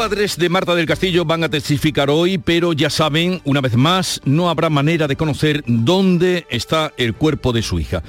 [0.00, 4.22] Padres de Marta del Castillo van a testificar hoy, pero ya saben, una vez más,
[4.24, 8.02] no habrá manera de conocer dónde está el cuerpo de su hija.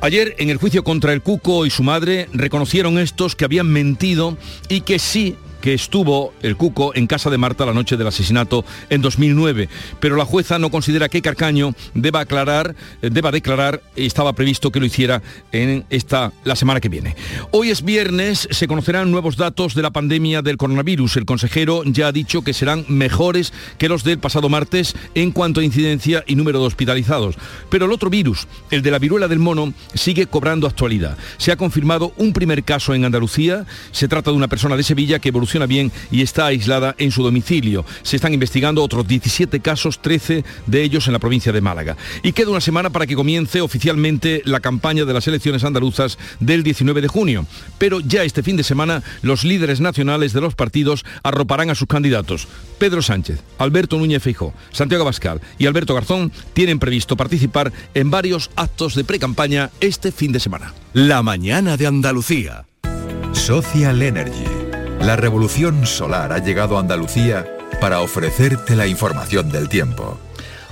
[0.00, 4.36] Ayer, en el juicio contra el Cuco y su madre, reconocieron estos que habían mentido
[4.68, 8.64] y que sí que estuvo el Cuco en casa de Marta la noche del asesinato
[8.90, 9.68] en 2009,
[10.00, 14.80] pero la jueza no considera que Carcaño deba aclarar, eh, deba declarar, estaba previsto que
[14.80, 15.22] lo hiciera
[15.52, 17.16] en esta la semana que viene.
[17.50, 21.16] Hoy es viernes, se conocerán nuevos datos de la pandemia del coronavirus.
[21.16, 25.60] El consejero ya ha dicho que serán mejores que los del pasado martes en cuanto
[25.60, 27.36] a incidencia y número de hospitalizados.
[27.70, 31.16] Pero el otro virus, el de la viruela del mono, sigue cobrando actualidad.
[31.36, 33.66] Se ha confirmado un primer caso en Andalucía.
[33.90, 37.10] Se trata de una persona de Sevilla que evoluciona funciona bien y está aislada en
[37.10, 37.82] su domicilio.
[38.02, 41.96] Se están investigando otros 17 casos, 13 de ellos en la provincia de Málaga.
[42.22, 46.62] Y queda una semana para que comience oficialmente la campaña de las elecciones andaluzas del
[46.62, 47.46] 19 de junio.
[47.78, 51.88] Pero ya este fin de semana los líderes nacionales de los partidos arroparán a sus
[51.88, 52.46] candidatos.
[52.78, 58.50] Pedro Sánchez, Alberto Núñez Feijó, Santiago Abascal y Alberto Garzón tienen previsto participar en varios
[58.54, 60.74] actos de pre-campaña este fin de semana.
[60.92, 62.66] La mañana de Andalucía.
[63.32, 64.67] Social Energy.
[65.00, 67.46] La revolución solar ha llegado a Andalucía
[67.80, 70.18] para ofrecerte la información del tiempo.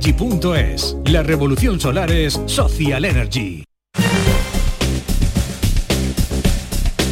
[0.09, 0.97] socialenergy.es.
[1.05, 3.68] La revolución solar es Social Energy.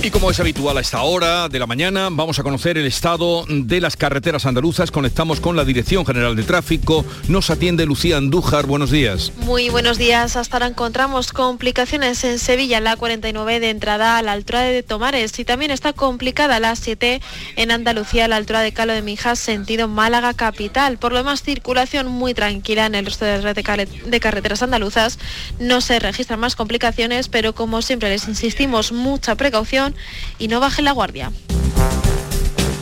[0.07, 3.44] Y como es habitual a esta hora de la mañana, vamos a conocer el estado
[3.50, 4.90] de las carreteras andaluzas.
[4.90, 7.03] Conectamos con la Dirección General de Tráfico.
[7.28, 8.67] Nos atiende Lucía Andújar.
[8.67, 9.34] Buenos días.
[9.40, 10.38] Muy buenos días.
[10.38, 15.38] Hasta ahora encontramos complicaciones en Sevilla, la 49 de entrada a la altura de Tomares.
[15.40, 17.22] Y también está complicada la 7
[17.57, 20.97] en Andalucía, a la altura de Calo de Mijas, sentido Málaga capital.
[21.00, 25.19] Por lo demás, circulación muy tranquila en el resto de red de carreteras andaluzas.
[25.59, 29.97] No se registran más complicaciones, pero como siempre les insistimos, mucha precaución
[30.38, 31.31] y no baje la guardia.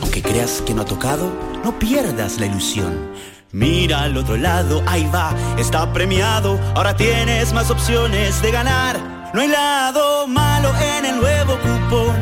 [0.02, 1.32] Aunque creas que no ha tocado,
[1.64, 3.12] no pierdas la ilusión.
[3.52, 6.60] Mira al otro lado, ahí va, está premiado.
[6.74, 9.30] Ahora tienes más opciones de ganar.
[9.32, 12.16] No hay lado malo en el nuevo cupón.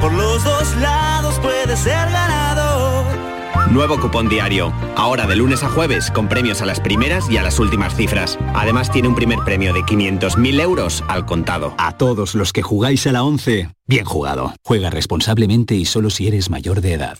[0.00, 3.31] Por los dos lados puedes ser ganador.
[3.72, 4.70] Nuevo cupón diario.
[4.96, 8.38] Ahora de lunes a jueves con premios a las primeras y a las últimas cifras.
[8.54, 11.74] Además tiene un primer premio de 500.000 euros al contado.
[11.78, 14.52] A todos los que jugáis a la 11, bien jugado.
[14.62, 17.18] Juega responsablemente y solo si eres mayor de edad.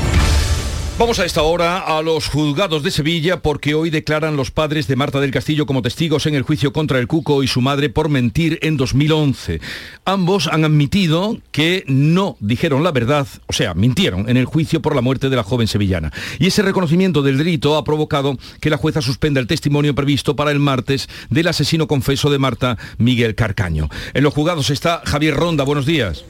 [0.99, 4.95] Vamos a esta hora a los juzgados de Sevilla porque hoy declaran los padres de
[4.95, 8.11] Marta del Castillo como testigos en el juicio contra el Cuco y su madre por
[8.11, 9.61] mentir en 2011.
[10.05, 14.95] Ambos han admitido que no dijeron la verdad, o sea, mintieron en el juicio por
[14.95, 16.13] la muerte de la joven sevillana.
[16.39, 20.51] Y ese reconocimiento del delito ha provocado que la jueza suspenda el testimonio previsto para
[20.51, 23.89] el martes del asesino confeso de Marta, Miguel Carcaño.
[24.13, 25.65] En los juzgados está Javier Ronda.
[25.65, 26.25] Buenos días.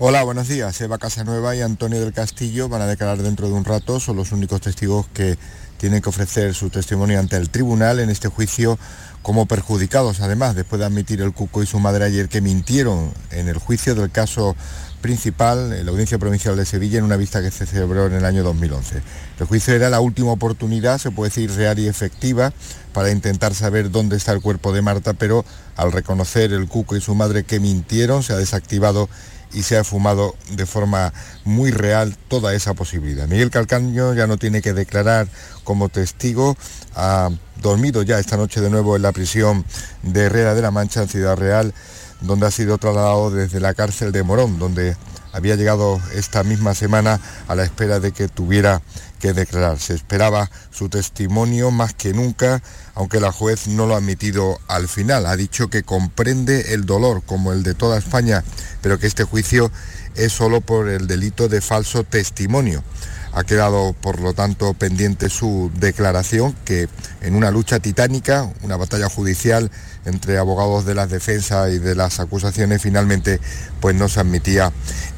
[0.00, 0.80] Hola, buenos días.
[0.80, 4.00] Eva Casanueva y Antonio del Castillo van a declarar dentro de un rato.
[4.00, 5.38] Son los únicos testigos que
[5.76, 8.76] tienen que ofrecer su testimonio ante el tribunal en este juicio
[9.22, 13.48] como perjudicados, además, después de admitir el Cuco y su madre ayer que mintieron en
[13.48, 14.56] el juicio del caso
[15.00, 18.24] principal en la Audiencia Provincial de Sevilla en una vista que se celebró en el
[18.24, 19.00] año 2011.
[19.38, 22.52] El juicio era la última oportunidad, se puede decir real y efectiva,
[22.92, 25.44] para intentar saber dónde está el cuerpo de Marta, pero
[25.76, 29.08] al reconocer el Cuco y su madre que mintieron, se ha desactivado
[29.54, 31.12] y se ha fumado de forma
[31.44, 33.26] muy real toda esa posibilidad.
[33.28, 35.28] Miguel Calcaño ya no tiene que declarar
[35.62, 36.56] como testigo,
[36.94, 37.30] ha
[37.62, 39.64] dormido ya esta noche de nuevo en la prisión
[40.02, 41.72] de Herrera de la Mancha, en Ciudad Real,
[42.20, 44.96] donde ha sido trasladado desde la cárcel de Morón, donde
[45.34, 48.80] había llegado esta misma semana a la espera de que tuviera
[49.18, 49.80] que declarar.
[49.80, 52.62] Se esperaba su testimonio más que nunca,
[52.94, 55.26] aunque la juez no lo ha admitido al final.
[55.26, 58.44] Ha dicho que comprende el dolor como el de toda España,
[58.80, 59.72] pero que este juicio
[60.14, 62.84] es solo por el delito de falso testimonio.
[63.32, 66.88] Ha quedado, por lo tanto, pendiente su declaración, que
[67.20, 69.72] en una lucha titánica, una batalla judicial
[70.04, 73.40] entre abogados de las defensas y de las acusaciones, finalmente
[73.80, 74.72] pues no se admitía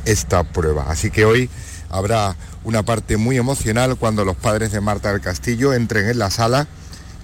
[0.04, 0.86] esta prueba.
[0.88, 1.50] Así que hoy
[1.90, 6.30] habrá una parte muy emocional cuando los padres de Marta del Castillo entren en la
[6.30, 6.66] sala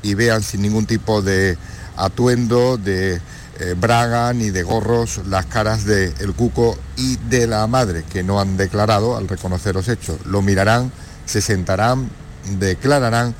[0.02, 1.56] y vean sin ningún tipo de
[1.96, 3.20] atuendo, de
[3.60, 8.22] eh, braga ni de gorros las caras de el cuco y de la madre que
[8.22, 10.18] no han declarado al reconocer los hechos.
[10.26, 10.90] Lo mirarán,
[11.26, 12.10] se sentarán,
[12.58, 13.34] declararán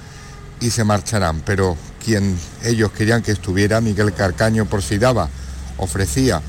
[0.60, 1.40] y se marcharán.
[1.44, 5.28] Pero quien ellos querían que estuviera, Miguel Carcaño, por si daba,
[5.78, 6.42] ofrecía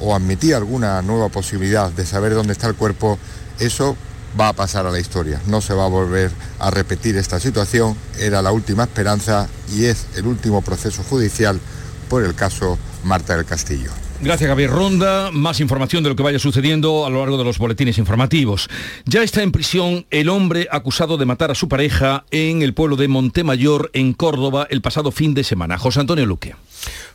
[0.00, 3.18] o admitía alguna nueva posibilidad de saber dónde está el cuerpo,
[3.58, 3.96] eso
[4.38, 5.40] va a pasar a la historia.
[5.46, 7.96] No se va a volver a repetir esta situación.
[8.18, 11.58] Era la última esperanza y es el último proceso judicial
[12.08, 13.90] por el caso Marta del Castillo.
[14.20, 15.30] Gracias, Javier Ronda.
[15.30, 18.68] Más información de lo que vaya sucediendo a lo largo de los boletines informativos.
[19.04, 22.96] Ya está en prisión el hombre acusado de matar a su pareja en el pueblo
[22.96, 25.78] de Montemayor, en Córdoba, el pasado fin de semana.
[25.78, 26.56] José Antonio Luque.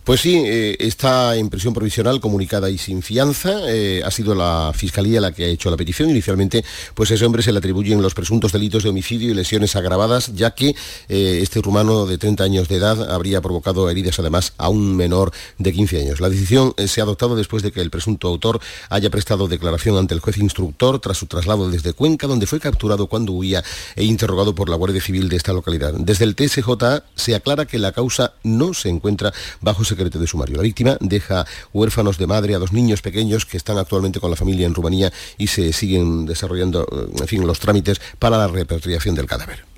[0.03, 3.61] Pues sí, eh, está en prisión provisional comunicada y sin fianza.
[3.69, 6.09] Eh, ha sido la Fiscalía la que ha hecho la petición.
[6.09, 9.77] Inicialmente, pues a ese hombre se le atribuyen los presuntos delitos de homicidio y lesiones
[9.77, 10.75] agravadas, ya que
[11.07, 15.31] eh, este rumano de 30 años de edad habría provocado heridas además a un menor
[15.57, 16.19] de 15 años.
[16.19, 20.13] La decisión se ha adoptado después de que el presunto autor haya prestado declaración ante
[20.13, 23.63] el juez instructor tras su traslado desde Cuenca, donde fue capturado cuando huía
[23.95, 25.93] e interrogado por la Guardia Civil de esta localidad.
[25.93, 26.67] Desde el TSJ
[27.15, 30.57] se aclara que la causa no se encuentra bajo secreto de sumario.
[30.57, 34.35] La víctima deja huérfanos de madre a dos niños pequeños que están actualmente con la
[34.35, 36.87] familia en Rumanía y se siguen desarrollando,
[37.19, 39.72] en fin, los trámites para la repatriación del cadáver.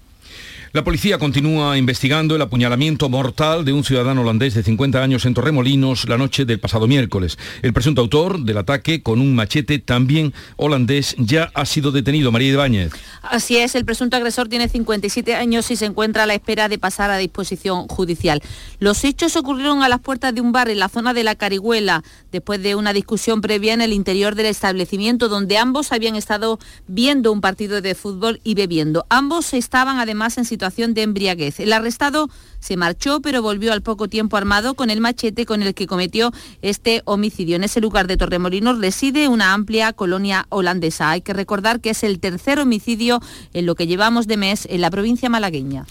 [0.75, 5.33] La policía continúa investigando el apuñalamiento mortal de un ciudadano holandés de 50 años en
[5.33, 7.37] Torremolinos la noche del pasado miércoles.
[7.61, 12.29] El presunto autor del ataque con un machete también holandés ya ha sido detenido.
[12.29, 12.91] María Ibáñez.
[13.21, 16.77] Así es, el presunto agresor tiene 57 años y se encuentra a la espera de
[16.77, 18.41] pasar a disposición judicial.
[18.79, 22.03] Los hechos ocurrieron a las puertas de un bar en la zona de la Carihuela,
[22.33, 27.31] después de una discusión previa en el interior del establecimiento donde ambos habían estado viendo
[27.31, 29.05] un partido de fútbol y bebiendo.
[29.07, 31.59] Ambos estaban además en situación de embriaguez.
[31.59, 32.29] El arrestado
[32.59, 36.31] se marchó, pero volvió al poco tiempo armado con el machete con el que cometió
[36.61, 37.55] este homicidio.
[37.55, 41.11] En ese lugar de Torremolinos reside una amplia colonia holandesa.
[41.11, 43.21] Hay que recordar que es el tercer homicidio
[43.53, 45.85] en lo que llevamos de mes en la provincia malagueña.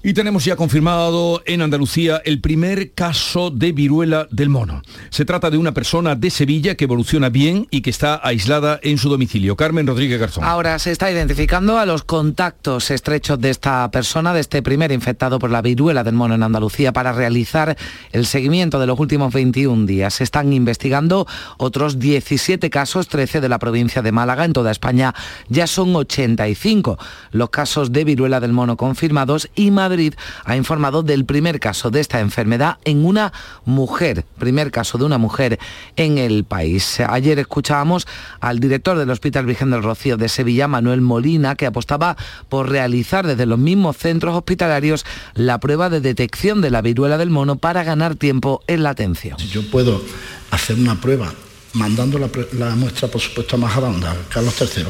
[0.00, 4.80] Y tenemos ya confirmado en Andalucía el primer caso de viruela del mono.
[5.10, 8.96] Se trata de una persona de Sevilla que evoluciona bien y que está aislada en
[8.98, 9.56] su domicilio.
[9.56, 10.44] Carmen Rodríguez Garzón.
[10.44, 15.40] Ahora se está identificando a los contactos estrechos de esta persona, de este primer infectado
[15.40, 17.76] por la viruela del mono en Andalucía, para realizar
[18.12, 20.14] el seguimiento de los últimos 21 días.
[20.14, 21.26] Se están investigando
[21.56, 24.44] otros 17 casos, 13 de la provincia de Málaga.
[24.44, 25.12] En toda España
[25.48, 26.98] ya son 85
[27.32, 30.14] los casos de viruela del mono confirmados y más Madrid
[30.44, 33.32] ha informado del primer caso de esta enfermedad en una
[33.64, 35.58] mujer, primer caso de una mujer
[35.96, 37.00] en el país.
[37.00, 38.06] Ayer escuchábamos
[38.40, 42.18] al director del Hospital Virgen del Rocío de Sevilla, Manuel Molina, que apostaba
[42.50, 47.30] por realizar desde los mismos centros hospitalarios la prueba de detección de la viruela del
[47.30, 49.38] mono para ganar tiempo en la atención.
[49.38, 50.02] Yo puedo
[50.50, 51.32] hacer una prueba
[51.72, 54.84] mandando la, muestra, por supuesto, a Majadahonda, Carlos III,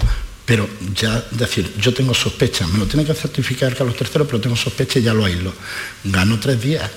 [0.48, 4.56] pero ya decir, yo tengo sospecha, me lo tiene que certificar Carlos III, pero tengo
[4.56, 5.52] sospecha y ya lo aíslo.
[6.04, 6.90] Gano tres días.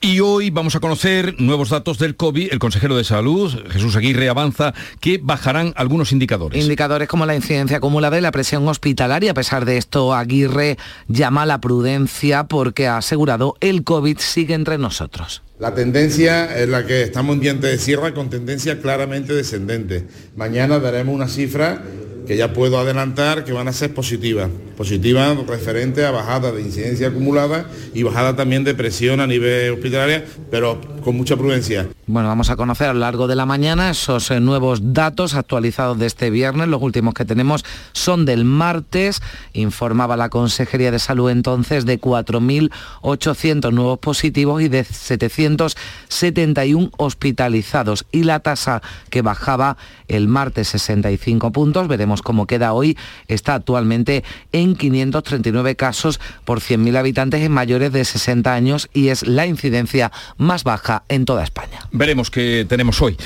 [0.00, 2.48] Y hoy vamos a conocer nuevos datos del COVID.
[2.50, 6.60] El consejero de Salud, Jesús Aguirre, avanza que bajarán algunos indicadores.
[6.60, 9.30] Indicadores como la incidencia acumulada y la presión hospitalaria.
[9.30, 14.54] A pesar de esto, Aguirre llama a la prudencia porque ha asegurado el COVID sigue
[14.54, 15.42] entre nosotros.
[15.60, 20.08] La tendencia es la que estamos en diente de sierra con tendencia claramente descendente.
[20.34, 21.84] Mañana daremos una cifra
[22.30, 24.48] que ya puedo adelantar que van a ser positivas.
[24.76, 30.22] Positivas referente a bajada de incidencia acumulada y bajada también de presión a nivel hospitalario,
[30.48, 31.88] pero con mucha prudencia.
[32.06, 35.98] Bueno, vamos a conocer a lo largo de la mañana esos eh, nuevos datos actualizados
[35.98, 36.68] de este viernes.
[36.68, 39.20] Los últimos que tenemos son del martes.
[39.52, 48.06] Informaba la Consejería de Salud entonces de 4.800 nuevos positivos y de 771 hospitalizados.
[48.12, 52.96] Y la tasa que bajaba el martes 65 puntos, veremos cómo queda hoy,
[53.28, 59.26] está actualmente en 539 casos por 100.000 habitantes en mayores de 60 años y es
[59.26, 61.88] la incidencia más baja en toda España.
[61.92, 63.16] Veremos qué tenemos hoy.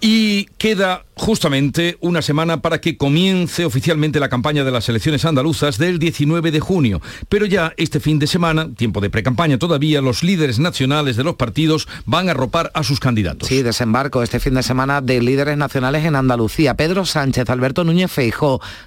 [0.00, 5.76] Y queda justamente una semana para que comience oficialmente la campaña de las elecciones andaluzas
[5.76, 7.02] del 19 de junio.
[7.28, 11.36] Pero ya este fin de semana, tiempo de precampaña todavía, los líderes nacionales de los
[11.36, 13.48] partidos van a ropar a sus candidatos.
[13.48, 16.74] Sí, desembarco este fin de semana de líderes nacionales en Andalucía.
[16.74, 18.10] Pedro Sánchez, Alberto Núñez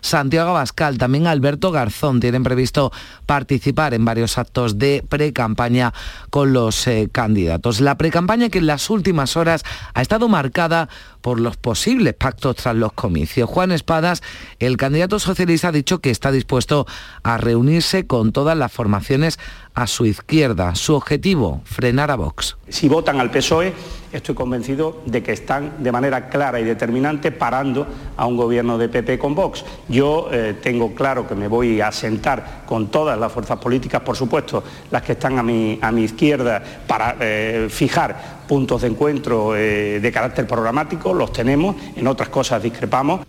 [0.02, 2.92] Santiago Abascal, también Alberto Garzón tienen previsto
[3.26, 5.94] participar en varios actos de precampaña
[6.30, 7.80] con los eh, candidatos.
[7.82, 10.90] La precampaña que en las últimas horas ha estado marcada
[11.24, 13.50] por los posibles pactos tras los comicios.
[13.50, 14.22] Juan Espadas,
[14.60, 16.86] el candidato socialista, ha dicho que está dispuesto
[17.24, 19.40] a reunirse con todas las formaciones
[19.74, 20.76] a su izquierda.
[20.76, 22.58] Su objetivo, frenar a Vox.
[22.68, 23.74] Si votan al PSOE,
[24.12, 27.88] estoy convencido de que están de manera clara y determinante parando
[28.18, 29.64] a un gobierno de PP con Vox.
[29.88, 34.18] Yo eh, tengo claro que me voy a sentar con todas las fuerzas políticas, por
[34.18, 34.62] supuesto,
[34.92, 40.00] las que están a mi, a mi izquierda, para eh, fijar puntos de encuentro eh,
[40.00, 43.22] de carácter programático, los tenemos, en otras cosas discrepamos.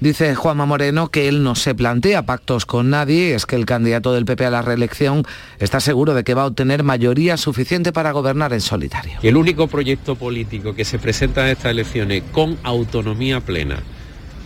[0.00, 4.14] Dice Juanma Moreno que él no se plantea pactos con nadie, es que el candidato
[4.14, 5.24] del PP a la reelección
[5.58, 9.18] está seguro de que va a obtener mayoría suficiente para gobernar en solitario.
[9.22, 13.82] El único proyecto político que se presenta en estas elecciones con autonomía plena,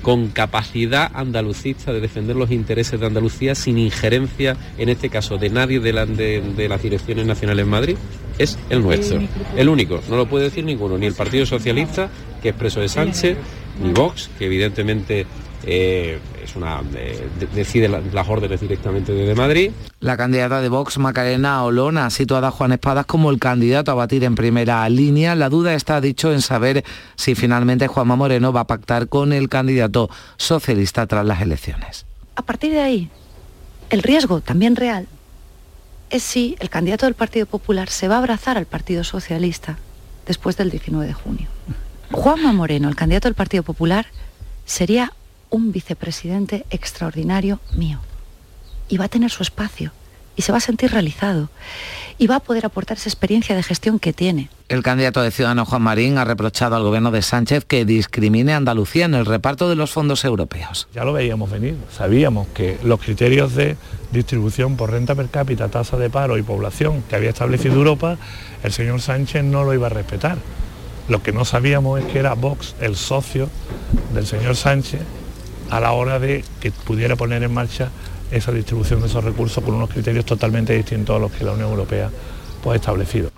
[0.03, 5.51] con capacidad andalucista de defender los intereses de Andalucía sin injerencia, en este caso, de
[5.51, 7.97] nadie de, la, de, de las direcciones nacionales en Madrid,
[8.39, 9.21] es el nuestro.
[9.57, 12.09] El único, no lo puede decir ninguno, ni el Partido Socialista,
[12.43, 13.39] que es preso de Sánchez,
[13.83, 15.27] ni Vox, que evidentemente
[15.67, 19.71] eh, es una eh, decide la, las órdenes directamente desde Madrid.
[20.01, 23.95] La candidata de Vox, Macarena Olona, ha situado a Juan Espadas como el candidato a
[23.95, 25.35] batir en primera línea.
[25.35, 26.85] La duda está, dicho, en saber
[27.17, 32.05] si finalmente Juanma Moreno va a pactar con el candidato socialista tras las elecciones.
[32.37, 33.11] A partir de ahí,
[33.91, 35.07] el riesgo también real
[36.11, 39.79] es si el candidato del Partido Popular se va a abrazar al Partido Socialista
[40.27, 41.49] después del 19 de junio.
[42.13, 44.07] Juanma Moreno, el candidato del Partido Popular,
[44.65, 45.13] sería
[45.51, 48.01] un vicepresidente extraordinario mío.
[48.89, 49.93] Y va a tener su espacio
[50.37, 51.49] y se va a sentir realizado
[52.19, 54.49] y va a poder aportar esa experiencia de gestión que tiene.
[54.69, 58.57] El candidato de Ciudadanos Juan Marín ha reprochado al gobierno de Sánchez que discrimine a
[58.57, 60.89] Andalucía en el reparto de los fondos europeos.
[60.95, 63.77] Ya lo veíamos venir, sabíamos que los criterios de
[64.13, 68.17] distribución por renta per cápita, tasa de paro y población que había establecido Europa,
[68.63, 70.39] el señor Sánchez no lo iba a respetar.
[71.09, 73.51] Lo que no sabíamos es que era Vox el socio
[74.15, 75.03] del señor Sánchez
[75.71, 77.91] a la hora de que pudiera poner en marcha
[78.35, 81.71] esa distribución de esos recursos con unos criterios totalmente distintos a los que la Unión
[81.71, 82.11] Europea
[82.65, 83.31] pues, establecido.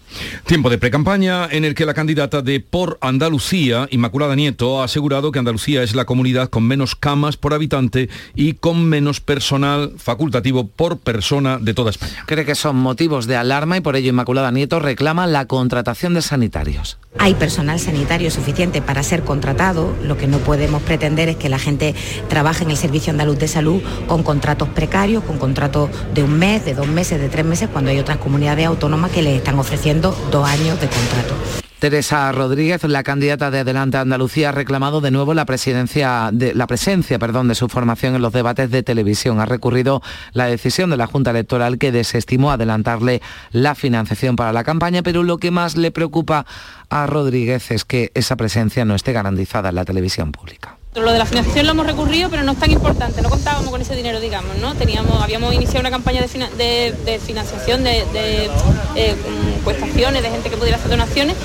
[0.47, 5.33] Tiempo de precampaña en el que la candidata de Por Andalucía, Inmaculada Nieto, ha asegurado
[5.33, 10.69] que Andalucía es la comunidad con menos camas por habitante y con menos personal facultativo
[10.69, 12.25] por persona de toda España.
[12.27, 16.23] Cree que son motivos de alarma y por ello Inmaculada Nieto reclama la contratación de
[16.23, 16.99] sanitarios.
[17.19, 21.59] Hay personal sanitario suficiente para ser contratado, lo que no podemos pretender es que la
[21.59, 21.95] gente
[22.29, 26.65] trabaje en el Servicio Andaluz de Salud con contratos precarios, con contratos de un mes,
[26.65, 30.17] de dos meses, de tres meses, cuando hay otras comunidades autónomas que les están ofreciendo
[30.31, 31.35] dos años de contrato.
[31.79, 36.67] Teresa Rodríguez, la candidata de Adelante Andalucía, ha reclamado de nuevo la presidencia de, la
[36.67, 39.41] presencia perdón, de su formación en los debates de televisión.
[39.41, 40.01] Ha recurrido
[40.33, 43.21] la decisión de la Junta Electoral que desestimó adelantarle
[43.53, 46.47] la financiación para la campaña, pero lo que más le preocupa
[46.89, 50.79] a Rodríguez es que esa presencia no esté garantizada en la televisión pública.
[50.97, 53.83] Lo de la financiación lo hemos recurrido, pero no es tan importante, no contábamos con
[53.83, 54.75] ese dinero, digamos, ¿no?
[54.75, 58.51] Teníamos, habíamos iniciado una campaña de, fina, de, de financiación, de, de
[58.95, 59.15] eh,
[59.63, 61.37] cuestaciones, de gente que pudiera hacer donaciones,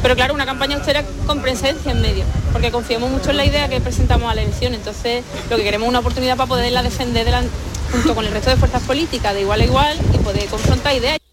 [0.00, 3.68] pero claro, una campaña austera con presencia en medio, porque confiamos mucho en la idea
[3.68, 7.26] que presentamos a la elección, entonces lo que queremos es una oportunidad para poderla defender
[7.26, 7.42] de la,
[7.92, 11.25] junto con el resto de fuerzas políticas, de igual a igual, y poder confrontar ideas.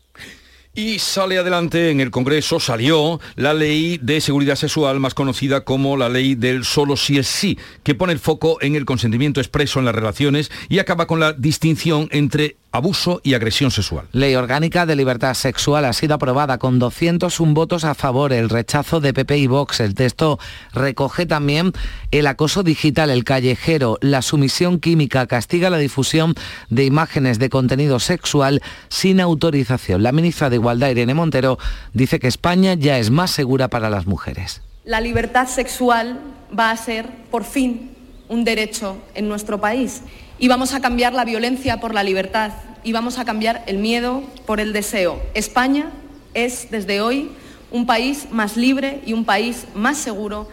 [0.76, 5.98] Y sale adelante en el Congreso, salió la ley de seguridad sexual más conocida como
[5.98, 9.78] la ley del solo si es sí, que pone el foco en el consentimiento expreso
[9.78, 14.08] en las relaciones y acaba con la distinción entre abuso y agresión sexual.
[14.12, 19.00] Ley orgánica de libertad sexual ha sido aprobada con 201 votos a favor, el rechazo
[19.00, 19.80] de PP y Vox.
[19.80, 20.40] El texto
[20.74, 21.72] recoge también
[22.10, 26.34] el acoso digital, el callejero, la sumisión química, castiga la difusión
[26.70, 30.02] de imágenes de contenido sexual sin autorización.
[30.02, 31.60] La ministra de Igualdad, Irene Montero,
[31.94, 34.64] dice que España ya es más segura para las mujeres.
[34.84, 36.20] La libertad sexual
[36.58, 37.92] va a ser, por fin,
[38.30, 40.02] un derecho en nuestro país
[40.40, 42.52] y vamos a cambiar la violencia por la libertad
[42.84, 45.22] y vamos a cambiar el miedo por el deseo.
[45.34, 45.92] España
[46.34, 47.32] es desde hoy
[47.72, 50.50] un país más libre y un país más seguro.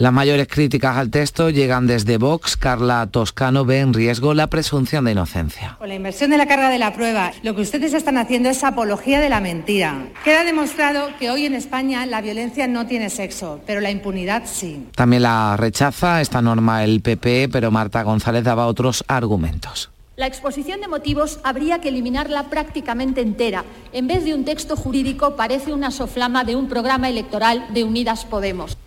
[0.00, 2.56] Las mayores críticas al texto llegan desde Vox.
[2.56, 5.76] Carla Toscano ve en riesgo la presunción de inocencia.
[5.78, 8.64] Con la inversión de la carga de la prueba, lo que ustedes están haciendo es
[8.64, 10.08] apología de la mentira.
[10.24, 14.86] Queda demostrado que hoy en España la violencia no tiene sexo, pero la impunidad sí.
[14.96, 19.90] También la rechaza esta norma el PP, pero Marta González daba otros argumentos.
[20.16, 23.66] La exposición de motivos habría que eliminarla prácticamente entera.
[23.92, 28.24] En vez de un texto jurídico parece una soflama de un programa electoral de Unidas
[28.24, 28.78] Podemos.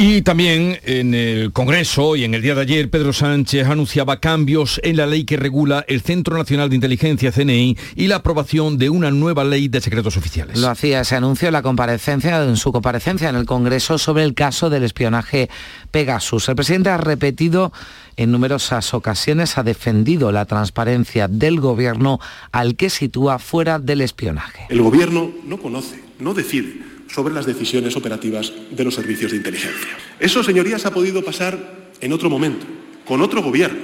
[0.00, 4.80] Y también en el Congreso y en el día de ayer Pedro Sánchez anunciaba cambios
[4.84, 8.90] en la ley que regula el Centro Nacional de Inteligencia CNI y la aprobación de
[8.90, 10.60] una nueva ley de secretos oficiales.
[10.60, 14.34] Lo hacía ese anuncio en la comparecencia en su comparecencia en el Congreso sobre el
[14.34, 15.50] caso del espionaje
[15.90, 16.48] Pegasus.
[16.48, 17.72] El presidente ha repetido
[18.16, 22.20] en numerosas ocasiones ha defendido la transparencia del gobierno
[22.52, 24.66] al que sitúa fuera del espionaje.
[24.68, 29.88] El gobierno no conoce, no decide sobre las decisiones operativas de los servicios de inteligencia.
[30.20, 32.66] Eso, señorías, ha podido pasar en otro momento,
[33.04, 33.78] con otro gobierno,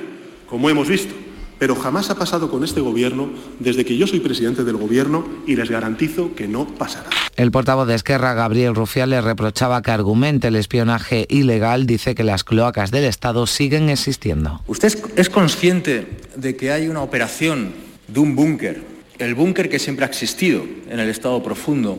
[0.49, 1.15] como hemos visto,
[1.59, 5.57] pero jamás ha pasado con este gobierno desde que yo soy presidente del gobierno y
[5.57, 7.09] les garantizo que no pasará.
[7.37, 12.25] El portavoz de Esquerra, Gabriel Rufián, le reprochaba que argumente el espionaje ilegal, dice que
[12.25, 14.63] las cloacas del Estado siguen existiendo.
[14.67, 17.73] ¿Usted es consciente de que hay una operación
[18.09, 18.83] de un búnker,
[19.19, 21.99] el búnker que siempre ha existido en el Estado profundo,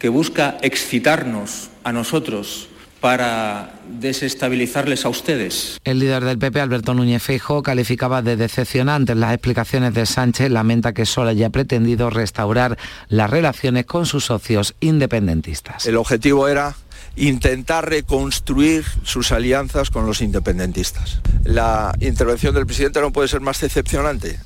[0.00, 2.68] que busca excitarnos a nosotros
[3.00, 5.78] para desestabilizarles a ustedes.
[5.84, 10.92] El líder del PP, Alberto Núñez Feijóo, calificaba de decepcionantes las explicaciones de Sánchez, lamenta
[10.92, 15.86] que solo haya pretendido restaurar las relaciones con sus socios independentistas.
[15.86, 16.74] El objetivo era
[17.16, 21.20] intentar reconstruir sus alianzas con los independentistas.
[21.44, 24.40] La intervención del presidente no puede ser más decepcionante.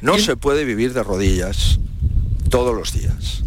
[0.00, 1.78] No se puede vivir de rodillas
[2.50, 3.42] todos los días.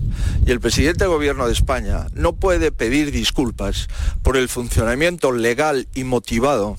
[0.45, 3.87] Y el presidente del Gobierno de España no puede pedir disculpas
[4.23, 6.77] por el funcionamiento legal y motivado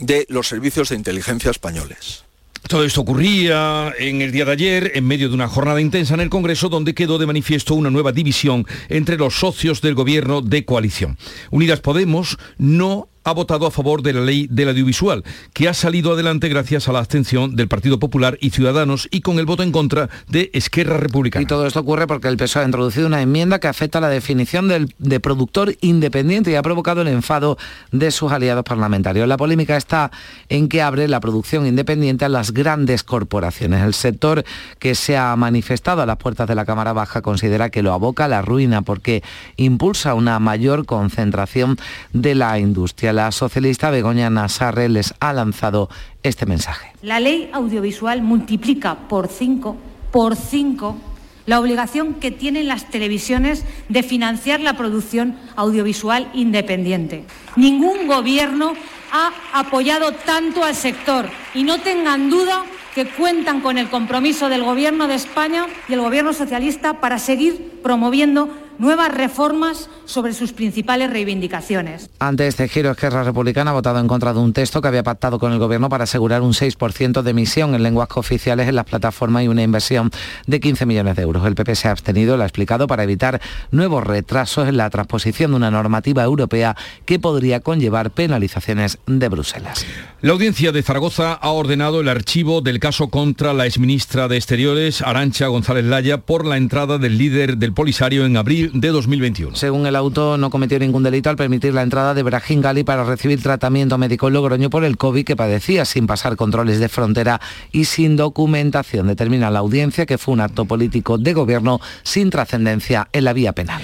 [0.00, 2.24] de los servicios de inteligencia españoles.
[2.66, 6.20] Todo esto ocurría en el día de ayer, en medio de una jornada intensa en
[6.20, 10.66] el Congreso, donde quedó de manifiesto una nueva división entre los socios del gobierno de
[10.66, 11.16] coalición.
[11.50, 16.12] Unidas Podemos no ha votado a favor de la ley del audiovisual, que ha salido
[16.12, 19.72] adelante gracias a la abstención del Partido Popular y Ciudadanos y con el voto en
[19.72, 21.42] contra de Esquerra Republicana.
[21.42, 24.68] Y todo esto ocurre porque el PSOE ha introducido una enmienda que afecta la definición
[24.68, 27.58] del, de productor independiente y ha provocado el enfado
[27.92, 29.28] de sus aliados parlamentarios.
[29.28, 30.10] La polémica está
[30.48, 33.82] en que abre la producción independiente a las grandes corporaciones.
[33.82, 34.44] El sector
[34.78, 38.24] que se ha manifestado a las puertas de la Cámara Baja considera que lo aboca
[38.24, 39.22] a la ruina porque
[39.56, 41.76] impulsa una mayor concentración
[42.12, 45.88] de la industria la socialista Begoña Nasarre les ha lanzado
[46.22, 46.92] este mensaje.
[47.02, 49.76] La ley audiovisual multiplica por cinco,
[50.12, 50.96] por cinco,
[51.44, 57.24] la obligación que tienen las televisiones de financiar la producción audiovisual independiente.
[57.56, 58.74] Ningún gobierno
[59.10, 62.62] ha apoyado tanto al sector y no tengan duda
[62.94, 67.80] que cuentan con el compromiso del Gobierno de España y el Gobierno socialista para seguir
[67.82, 68.48] promoviendo
[68.78, 72.10] nuevas reformas sobre sus principales reivindicaciones.
[72.18, 75.38] Ante este giro, Esquerra Republicana ha votado en contra de un texto que había pactado
[75.38, 79.44] con el Gobierno para asegurar un 6% de emisión en lenguas oficiales en las plataformas
[79.44, 80.10] y una inversión
[80.46, 81.44] de 15 millones de euros.
[81.46, 85.50] El PP se ha abstenido, lo ha explicado, para evitar nuevos retrasos en la transposición
[85.50, 89.84] de una normativa europea que podría conllevar penalizaciones de Bruselas.
[90.20, 95.02] La audiencia de Zaragoza ha ordenado el archivo del caso contra la exministra de Exteriores,
[95.02, 99.56] Arancha González Laya, por la entrada del líder del Polisario en abril de 2021.
[99.56, 103.04] Según el auto, no cometió ningún delito al permitir la entrada de Brahim Gali para
[103.04, 107.40] recibir tratamiento médico en Logroño por el COVID que padecía sin pasar controles de frontera
[107.72, 109.06] y sin documentación.
[109.06, 113.52] Determina la audiencia que fue un acto político de gobierno sin trascendencia en la vía
[113.52, 113.82] penal.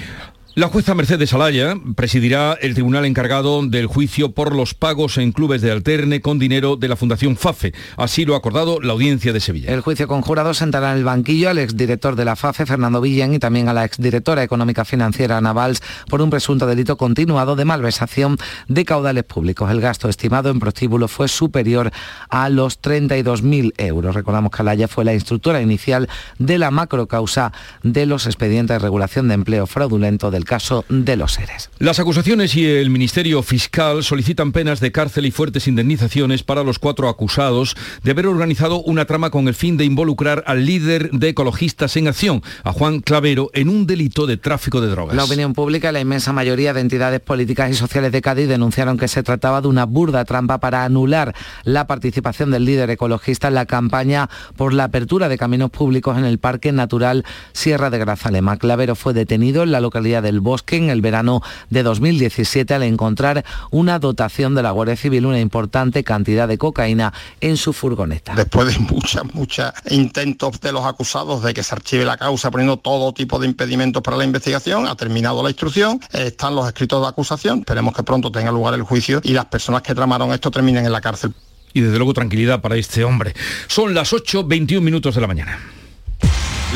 [0.57, 5.61] La jueza Mercedes Alaya presidirá el tribunal encargado del juicio por los pagos en clubes
[5.61, 7.73] de alterne con dinero de la Fundación FAFE.
[7.97, 9.73] Así lo ha acordado la audiencia de Sevilla.
[9.73, 13.39] El juicio conjurado sentará en el banquillo al exdirector de la FAFE, Fernando Villén, y
[13.39, 18.37] también a la exdirectora económica financiera, Ana Valls, por un presunto delito continuado de malversación
[18.69, 19.69] de caudales públicos.
[19.69, 21.91] El gasto estimado en prostíbulo fue superior
[22.29, 24.15] a los 32.000 euros.
[24.15, 26.07] Recordamos que Alaya fue la instructora inicial
[26.39, 27.51] de la macrocausa
[27.83, 31.69] de los expedientes de regulación de empleo fraudulento del caso de los seres.
[31.79, 36.79] Las acusaciones y el Ministerio Fiscal solicitan penas de cárcel y fuertes indemnizaciones para los
[36.79, 41.29] cuatro acusados de haber organizado una trama con el fin de involucrar al líder de
[41.29, 45.15] Ecologistas en Acción, a Juan Clavero, en un delito de tráfico de drogas.
[45.15, 48.97] La opinión pública y la inmensa mayoría de entidades políticas y sociales de Cádiz denunciaron
[48.97, 53.55] que se trataba de una burda trampa para anular la participación del líder ecologista en
[53.55, 58.57] la campaña por la apertura de caminos públicos en el Parque Natural Sierra de Grazalema.
[58.57, 63.45] Clavero fue detenido en la localidad de Bosque en el verano de 2017 al encontrar
[63.71, 68.35] una dotación de la Guardia Civil, una importante cantidad de cocaína en su furgoneta.
[68.35, 72.77] Después de muchas, muchas intentos de los acusados de que se archive la causa poniendo
[72.77, 77.07] todo tipo de impedimentos para la investigación, ha terminado la instrucción, están los escritos de
[77.07, 80.85] acusación, esperemos que pronto tenga lugar el juicio y las personas que tramaron esto terminen
[80.85, 81.33] en la cárcel.
[81.73, 83.33] Y desde luego tranquilidad para este hombre.
[83.67, 85.59] Son las 8.21 minutos de la mañana.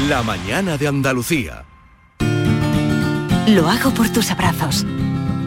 [0.08, 1.66] La mañana de Andalucía.
[3.50, 4.86] Lo hago por tus abrazos,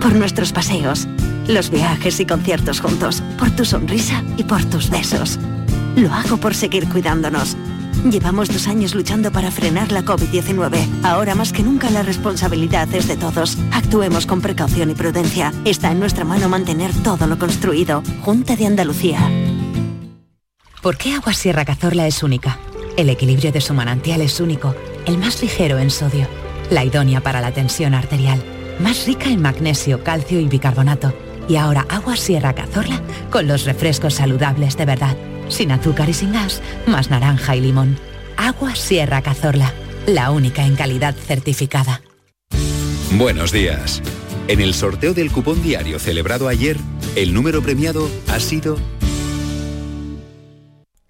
[0.00, 1.06] por nuestros paseos,
[1.46, 5.38] los viajes y conciertos juntos, por tu sonrisa y por tus besos.
[5.94, 7.56] Lo hago por seguir cuidándonos.
[8.10, 11.04] Llevamos dos años luchando para frenar la COVID-19.
[11.04, 13.56] Ahora más que nunca la responsabilidad es de todos.
[13.70, 15.52] Actuemos con precaución y prudencia.
[15.64, 18.02] Está en nuestra mano mantener todo lo construido.
[18.22, 19.20] Junta de Andalucía.
[20.82, 22.58] ¿Por qué Agua Sierra Cazorla es única?
[22.96, 24.74] El equilibrio de su manantial es único,
[25.06, 26.26] el más ligero en sodio
[26.72, 28.42] la idónea para la tensión arterial,
[28.80, 31.14] más rica en magnesio, calcio y bicarbonato.
[31.48, 35.16] Y ahora agua Sierra Cazorla con los refrescos saludables de verdad,
[35.48, 37.98] sin azúcar y sin gas, más naranja y limón.
[38.36, 39.72] Agua Sierra Cazorla,
[40.06, 42.00] la única en calidad certificada.
[43.12, 44.02] Buenos días.
[44.48, 46.76] En el sorteo del cupón diario celebrado ayer,
[47.16, 48.78] el número premiado ha sido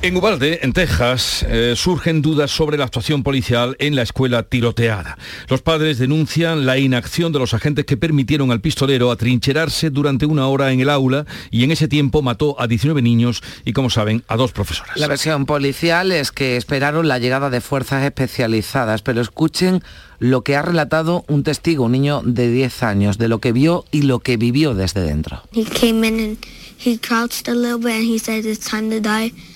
[0.00, 5.18] En Ubalde, en Texas, eh, surgen dudas sobre la actuación policial en la escuela tiroteada.
[5.48, 10.46] Los padres denuncian la inacción de los agentes que permitieron al pistolero atrincherarse durante una
[10.46, 14.22] hora en el aula y en ese tiempo mató a 19 niños y, como saben,
[14.28, 14.96] a dos profesoras.
[14.96, 19.82] La versión policial es que esperaron la llegada de fuerzas especializadas, pero escuchen
[20.20, 23.84] lo que ha relatado un testigo, un niño de 10 años, de lo que vio
[23.90, 25.42] y lo que vivió desde dentro.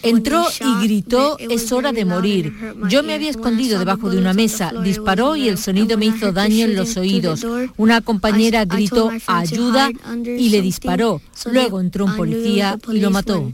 [0.02, 2.52] Entró y gritó, es hora de morir.
[2.88, 6.64] Yo me había escondido debajo de una mesa, disparó y el sonido me hizo daño
[6.64, 7.46] en los oídos.
[7.76, 9.90] Una compañera gritó, ayuda,
[10.24, 11.20] y le disparó.
[11.50, 13.52] Luego entró un policía y lo mató.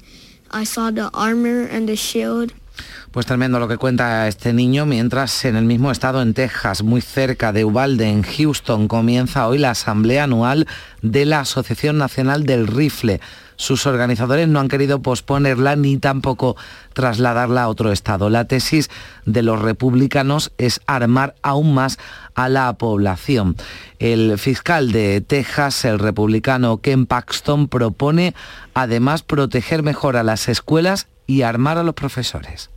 [3.11, 7.01] Pues tremendo lo que cuenta este niño, mientras en el mismo estado en Texas, muy
[7.01, 10.67] cerca de Uvalde, en Houston, comienza hoy la asamblea anual
[11.03, 13.21] de la Asociación Nacional del Rifle.
[13.59, 16.57] Sus organizadores no han querido posponerla ni tampoco
[16.93, 18.31] trasladarla a otro estado.
[18.31, 18.89] La tesis
[19.27, 21.99] de los republicanos es armar aún más
[22.35, 23.57] a la población.
[23.99, 28.33] El fiscal de Texas, el republicano Ken Paxton, propone
[28.75, 32.71] además proteger mejor a las escuelas y armar a los profesores.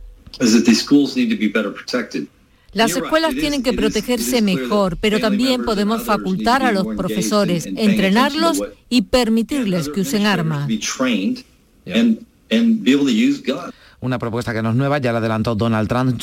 [2.72, 9.02] Las escuelas tienen que protegerse mejor, pero también podemos facultar a los profesores, entrenarlos y
[9.02, 10.68] permitirles que usen armas.
[14.00, 16.20] Una propuesta que no es nueva, ya la adelantó Donald Trump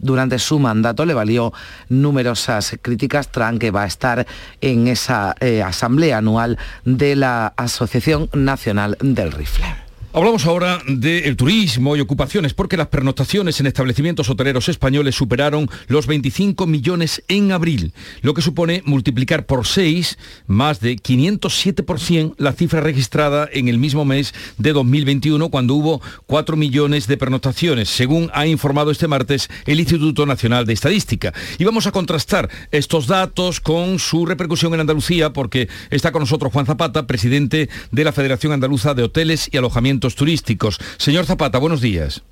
[0.00, 1.52] durante su mandato, le valió
[1.90, 3.30] numerosas críticas.
[3.30, 4.26] Trump que va a estar
[4.60, 9.87] en esa eh, asamblea anual de la Asociación Nacional del Rifle.
[10.14, 16.06] Hablamos ahora del turismo y ocupaciones porque las pernoctaciones en establecimientos hoteleros españoles superaron los
[16.06, 17.92] 25 millones en abril,
[18.22, 20.16] lo que supone multiplicar por 6,
[20.46, 26.56] más de 507% la cifra registrada en el mismo mes de 2021 cuando hubo 4
[26.56, 31.34] millones de pernoctaciones, según ha informado este martes el Instituto Nacional de Estadística.
[31.58, 36.50] Y vamos a contrastar estos datos con su repercusión en Andalucía porque está con nosotros
[36.50, 40.78] Juan Zapata, presidente de la Federación Andaluza de Hoteles y Alojamientos turísticos.
[40.96, 42.22] Señor Zapata, buenos días.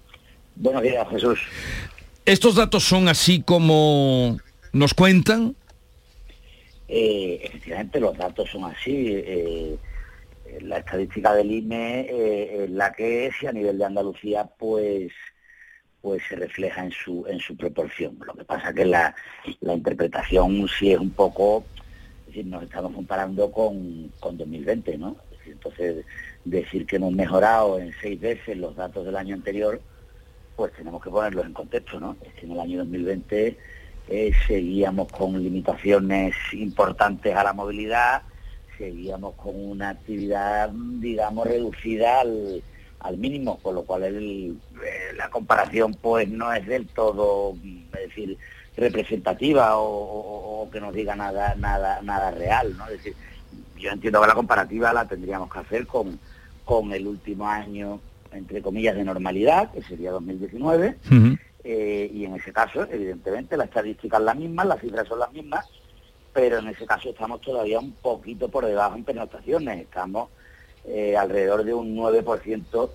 [0.57, 1.39] Buenos días, Jesús.
[2.25, 4.39] ¿Estos datos son así como
[4.73, 5.55] nos cuentan?
[6.89, 9.13] Eh, efectivamente, los datos son así.
[9.15, 9.77] Eh,
[10.61, 15.13] la estadística del INE eh, es la que es y a nivel de Andalucía, pues
[16.03, 18.17] pues se refleja en su en su proporción.
[18.25, 19.15] Lo que pasa que la,
[19.61, 21.65] la interpretación sí es un poco,
[22.21, 25.17] es decir, nos estamos comparando con, con 2020, ¿no?
[25.51, 26.05] entonces
[26.47, 29.81] decir que hemos mejorado en seis veces los datos del año anterior,
[30.55, 32.17] pues tenemos que ponerlos en contexto, ¿no?
[32.23, 33.59] Es que en el año 2020
[34.09, 38.23] eh, seguíamos con limitaciones importantes a la movilidad,
[38.79, 42.63] seguíamos con una actividad, digamos, reducida al,
[43.19, 44.53] mínimo, con lo cual eh,
[45.17, 47.55] la comparación pues no es del todo,
[47.95, 48.37] es decir,
[48.77, 52.85] representativa o, o, que nos diga nada, nada, nada real, ¿no?
[52.87, 53.15] Es decir,
[53.79, 56.19] yo entiendo que la comparativa la tendríamos que hacer con,
[56.67, 58.01] con el último año,
[58.33, 60.97] entre comillas, de normalidad, que sería 2019,
[61.63, 65.33] eh, y en ese caso, evidentemente, la estadística es la misma, las cifras son las
[65.33, 65.65] mismas,
[66.33, 70.29] pero en ese caso estamos todavía un poquito por debajo en pernoctaciones, estamos
[70.85, 72.91] eh, alrededor de un 9%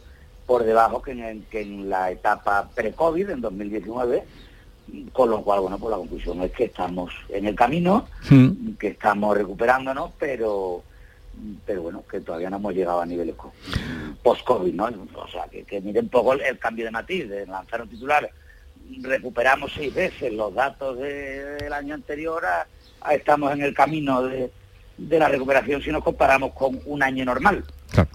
[0.45, 4.23] por debajo que en, que en la etapa pre-COVID, en 2019,
[5.13, 8.05] con lo cual, bueno, pues la conclusión es que estamos en el camino,
[8.77, 10.83] que estamos recuperándonos, pero
[11.65, 13.35] pero bueno, que todavía no hemos llegado a niveles
[14.23, 14.85] post-COVID, ¿no?
[15.15, 18.29] O sea, que, que miren un poco el, cambio de matiz, de lanzar un titular,
[19.01, 24.51] recuperamos seis veces los datos del año anterior, a, estamos en el camino de,
[24.97, 27.63] de la recuperación si nos comparamos con un año normal.
[27.91, 28.09] Claro,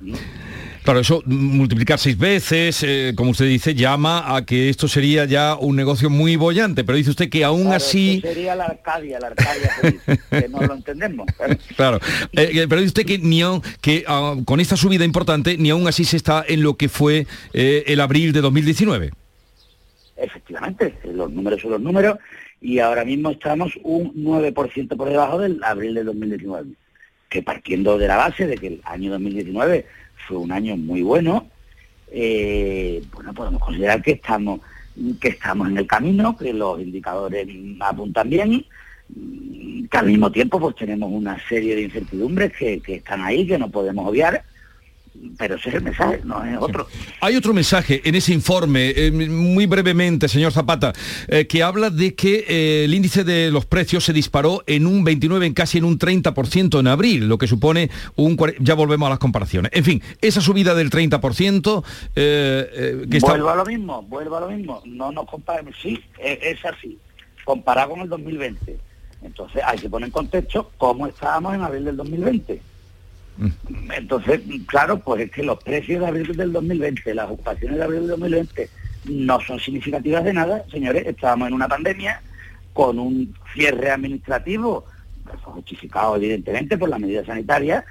[0.94, 5.74] eso multiplicar seis veces, eh, como usted dice, llama a que esto sería ya un
[5.74, 8.20] negocio muy bollante, pero dice usted que aún así...
[8.20, 9.72] Sería la Arcadia, la Arcadia,
[10.30, 11.26] que no lo entendemos.
[11.76, 11.98] Claro,
[12.32, 13.42] eh, eh, pero dice usted que, ni
[13.80, 17.26] que ah, con esta subida importante, ni aún así se está en lo que fue
[17.52, 19.10] el abril de 2019.
[20.16, 22.18] Efectivamente, los números son los números
[22.60, 26.70] y ahora mismo estamos un 9% por debajo del abril de 2019,
[27.28, 29.84] que partiendo de la base de que el año 2019
[30.26, 31.46] fue un año muy bueno,
[32.10, 34.60] eh, bueno, podemos considerar que estamos,
[35.20, 37.48] que estamos en el camino, que los indicadores
[37.80, 38.64] apuntan bien,
[39.90, 43.58] que al mismo tiempo pues tenemos una serie de incertidumbres que, que están ahí, que
[43.58, 44.44] no podemos obviar,
[45.36, 46.86] pero ese es el mensaje, no es otro.
[47.20, 50.92] Hay otro mensaje en ese informe, eh, muy brevemente, señor Zapata,
[51.28, 55.04] eh, que habla de que eh, el índice de los precios se disparó en un
[55.04, 58.36] 29, en casi en un 30% en abril, lo que supone un...
[58.60, 59.72] Ya volvemos a las comparaciones.
[59.74, 61.84] En fin, esa subida del 30%...
[62.14, 63.30] que está...
[63.30, 64.82] Vuelvo a lo mismo, vuelvo a lo mismo.
[64.84, 66.98] No nos comparemos, sí, es, es así,
[67.44, 68.78] comparado con el 2020.
[69.22, 72.75] Entonces hay que poner en contexto cómo estábamos en abril del 2020
[73.96, 78.00] entonces, claro, pues es que los precios de abril del 2020, las ocupaciones de abril
[78.00, 78.68] del 2020
[79.10, 82.20] no son significativas de nada, señores, estábamos en una pandemia
[82.72, 84.84] con un cierre administrativo,
[85.42, 87.84] justificado evidentemente por la medida sanitaria,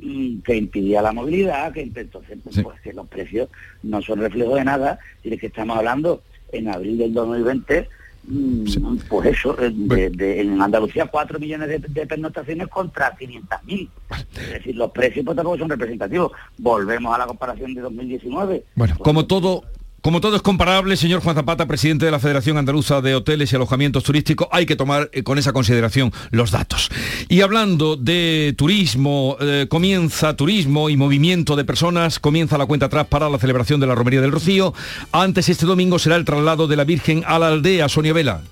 [0.00, 3.48] mm, que impidía la movilidad, que entonces pues, pues, que los precios
[3.82, 7.88] no son reflejo de nada, y de que estamos hablando en abril del 2020
[8.30, 13.88] Mm, pues eso, en Andalucía 4 millones de, de pernoctaciones contra 500.000.
[14.34, 16.32] Es decir, los precios pues, tampoco son representativos.
[16.58, 18.64] Volvemos a la comparación de 2019.
[18.74, 19.64] Bueno, pues, como todo
[20.00, 23.56] como todo es comparable, señor Juan Zapata, presidente de la Federación Andaluza de Hoteles y
[23.56, 26.88] Alojamientos Turísticos, hay que tomar eh, con esa consideración los datos.
[27.28, 33.06] Y hablando de turismo, eh, comienza turismo y movimiento de personas, comienza la cuenta atrás
[33.08, 34.72] para la celebración de la Romería del Rocío.
[35.12, 38.42] Antes este domingo será el traslado de la Virgen a la aldea Sonia Vela.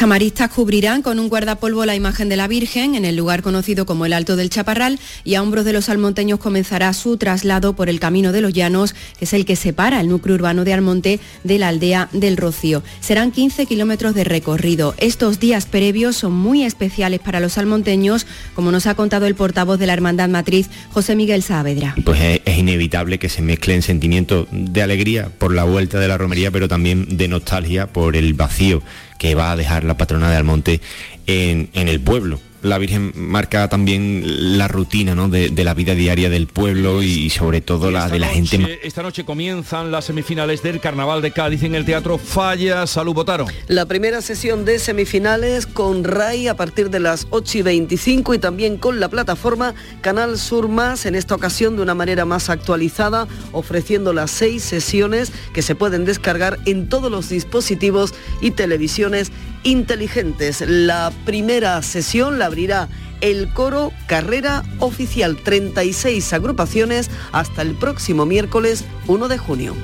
[0.00, 4.06] Camaristas cubrirán con un guardapolvo la imagen de la Virgen en el lugar conocido como
[4.06, 8.00] el Alto del Chaparral y a hombros de los almonteños comenzará su traslado por el
[8.00, 11.58] Camino de los Llanos, que es el que separa el núcleo urbano de Almonte de
[11.58, 12.82] la aldea del Rocío.
[13.00, 14.94] Serán 15 kilómetros de recorrido.
[14.96, 19.78] Estos días previos son muy especiales para los almonteños, como nos ha contado el portavoz
[19.78, 21.94] de la Hermandad Matriz, José Miguel Saavedra.
[22.06, 26.50] Pues es, inevitable que se mezclen sentimientos de alegría por la vuelta de la romería,
[26.50, 28.82] pero también de nostalgia por el vacío
[29.20, 30.80] que va a dejar la patrona de Almonte
[31.26, 32.40] en, el pueblo.
[32.62, 35.28] La Virgen marca también la rutina ¿no?
[35.28, 38.58] de, de la vida diaria del pueblo y sobre todo la de la gente.
[38.58, 42.86] noche- esta noche comienzan las semifinales del Carnaval de Cádiz en el Teatro Falla.
[42.86, 43.46] Salud, Botaro.
[43.68, 48.38] La primera sesión de semifinales con RAI a partir de las 8 y 25 y
[48.38, 53.26] también con la plataforma Canal Sur Más, en esta ocasión de una manera más actualizada,
[53.52, 60.62] ofreciendo las seis sesiones que se pueden descargar en todos los dispositivos y televisiones inteligentes.
[60.66, 62.88] La primera sesión la abrirá
[63.20, 69.74] el coro Carrera Oficial, 36 agrupaciones hasta el próximo miércoles 1 de junio.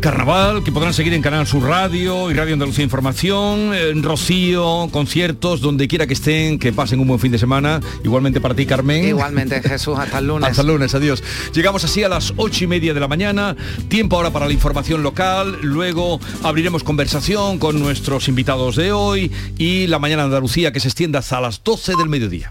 [0.00, 5.60] Carnaval, que podrán seguir en Canal Sur Radio y Radio Andalucía Información, en Rocío, conciertos,
[5.60, 7.80] donde quiera que estén, que pasen un buen fin de semana.
[8.02, 9.04] Igualmente para ti, Carmen.
[9.04, 10.48] Igualmente, Jesús, hasta el lunes.
[10.48, 11.22] Hasta el lunes, adiós.
[11.52, 13.54] Llegamos así a las ocho y media de la mañana.
[13.88, 15.58] Tiempo ahora para la información local.
[15.62, 20.88] Luego abriremos conversación con nuestros invitados de hoy y la mañana de Andalucía que se
[20.88, 22.50] extienda hasta las 12 del mediodía.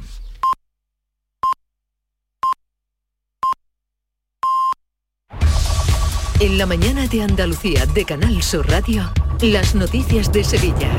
[6.41, 10.89] En la mañana de Andalucía de Canal Sur Radio, las noticias de Sevilla.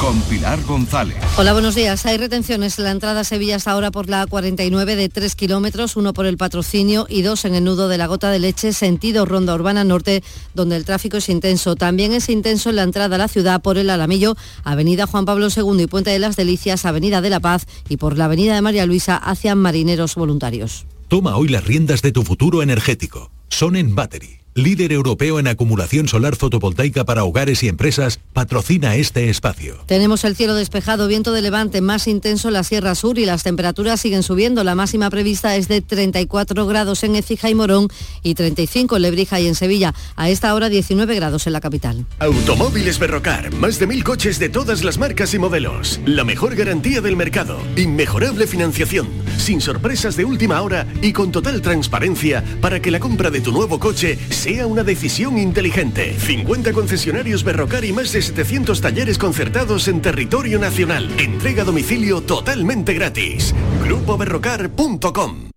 [0.00, 1.16] Con Pilar González.
[1.36, 2.06] Hola, buenos días.
[2.06, 5.96] Hay retenciones en la entrada a Sevilla hasta ahora por la A49 de 3 kilómetros,
[5.96, 9.26] uno por el patrocinio y dos en el nudo de la gota de leche, sentido
[9.26, 10.22] Ronda Urbana Norte,
[10.54, 11.74] donde el tráfico es intenso.
[11.74, 15.48] También es intenso en la entrada a la ciudad por el Alamillo, Avenida Juan Pablo
[15.48, 18.62] II y Puente de las Delicias, Avenida de la Paz y por la Avenida de
[18.62, 20.86] María Luisa hacia Marineros Voluntarios.
[21.08, 23.32] Toma hoy las riendas de tu futuro energético.
[23.48, 29.82] Sonen Battery, líder europeo en acumulación solar fotovoltaica para hogares y empresas, patrocina este espacio.
[29.86, 33.42] Tenemos el cielo despejado, viento de levante más intenso en la Sierra Sur y las
[33.42, 34.62] temperaturas siguen subiendo.
[34.62, 37.88] La máxima prevista es de 34 grados en Écija y Morón
[38.22, 39.92] y 35 en Lebrija y en Sevilla.
[40.14, 42.06] A esta hora 19 grados en la capital.
[42.20, 46.00] Automóviles Berrocar, más de mil coches de todas las marcas y modelos.
[46.06, 51.60] La mejor garantía del mercado, inmejorable financiación, sin sorpresas de última hora y con total
[51.60, 56.14] transparencia para que la compra de tu nuevo coche sea una decisión inteligente.
[56.18, 61.10] 50 concesionarios Berrocar y más de 700 talleres concertados en territorio nacional.
[61.18, 63.54] Entrega a domicilio totalmente gratis.
[63.84, 65.50] GrupoBerrocar.com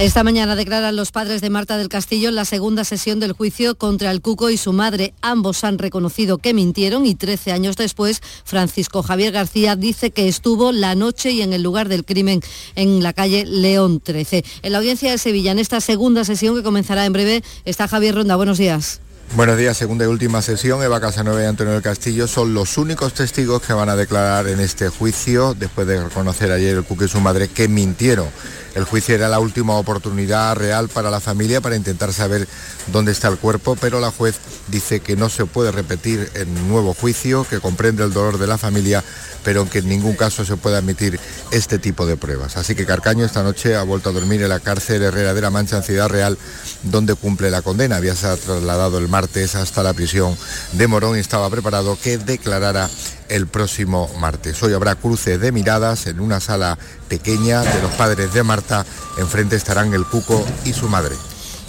[0.00, 3.76] Esta mañana declaran los padres de Marta del Castillo en la segunda sesión del juicio
[3.76, 5.14] contra el Cuco y su madre.
[5.22, 10.72] Ambos han reconocido que mintieron y 13 años después, Francisco Javier García dice que estuvo
[10.72, 12.40] la noche y en el lugar del crimen
[12.74, 14.44] en la calle León 13.
[14.62, 18.16] En la audiencia de Sevilla, en esta segunda sesión que comenzará en breve, está Javier
[18.16, 18.34] Ronda.
[18.34, 19.00] Buenos días.
[19.32, 20.80] Buenos días, segunda y última sesión.
[20.84, 24.60] Eva Casanova y Antonio del Castillo son los únicos testigos que van a declarar en
[24.60, 28.28] este juicio después de reconocer ayer el Cuque y su madre que mintieron.
[28.76, 32.46] El juicio era la última oportunidad real para la familia para intentar saber
[32.92, 34.36] dónde está el cuerpo, pero la juez
[34.68, 38.58] dice que no se puede repetir un nuevo juicio, que comprende el dolor de la
[38.58, 39.02] familia,
[39.44, 41.20] pero que en ningún caso se puede admitir
[41.52, 42.56] este tipo de pruebas.
[42.56, 45.50] Así que Carcaño esta noche ha vuelto a dormir en la cárcel Herrera de la
[45.50, 46.36] Mancha en Ciudad Real,
[46.82, 47.96] donde cumple la condena.
[47.96, 50.36] Había sido trasladado el martes hasta la prisión
[50.72, 52.88] de Morón y estaba preparado que declarara
[53.28, 54.62] el próximo martes.
[54.62, 56.78] Hoy habrá cruce de miradas en una sala
[57.08, 58.84] pequeña de los padres de Marta.
[59.18, 61.14] Enfrente estarán el Cuco y su madre.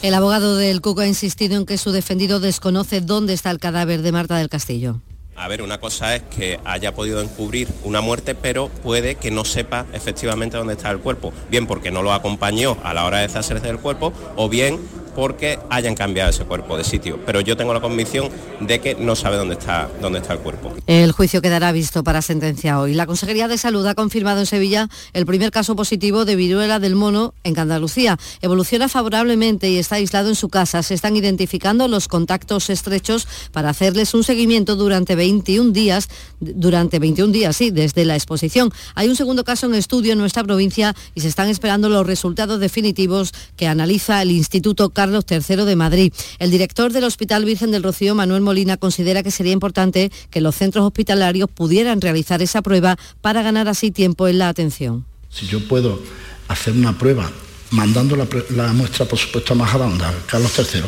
[0.01, 4.01] El abogado del Cuco ha insistido en que su defendido desconoce dónde está el cadáver
[4.01, 5.01] de Marta del Castillo.
[5.37, 9.43] A ver, una cosa es que haya podido encubrir una muerte, pero puede que no
[9.43, 11.33] sepa efectivamente dónde está el cuerpo.
[11.49, 14.79] Bien porque no lo acompañó a la hora de deshacerse del cuerpo, o bien
[15.15, 17.19] porque hayan cambiado ese cuerpo de sitio.
[17.25, 20.73] Pero yo tengo la convicción de que no sabe dónde está, dónde está el cuerpo.
[20.87, 22.93] El juicio quedará visto para sentencia hoy.
[22.93, 26.95] La Consejería de Salud ha confirmado en Sevilla el primer caso positivo de viruela del
[26.95, 28.17] mono en Andalucía.
[28.41, 30.83] Evoluciona favorablemente y está aislado en su casa.
[30.83, 37.31] Se están identificando los contactos estrechos para hacerles un seguimiento durante 21 días, durante 21
[37.31, 38.71] días, sí, desde la exposición.
[38.95, 42.59] Hay un segundo caso en estudio en nuestra provincia y se están esperando los resultados
[42.59, 46.13] definitivos que analiza el Instituto Carlos III de Madrid.
[46.39, 50.55] El director del Hospital Virgen del Rocío, Manuel Molina, considera que sería importante que los
[50.55, 55.05] centros hospitalarios pudieran realizar esa prueba para ganar así tiempo en la atención.
[55.29, 56.01] Si yo puedo
[56.47, 57.31] hacer una prueba
[57.71, 60.81] mandando la, la muestra, por supuesto, a Majadahonda, Carlos III,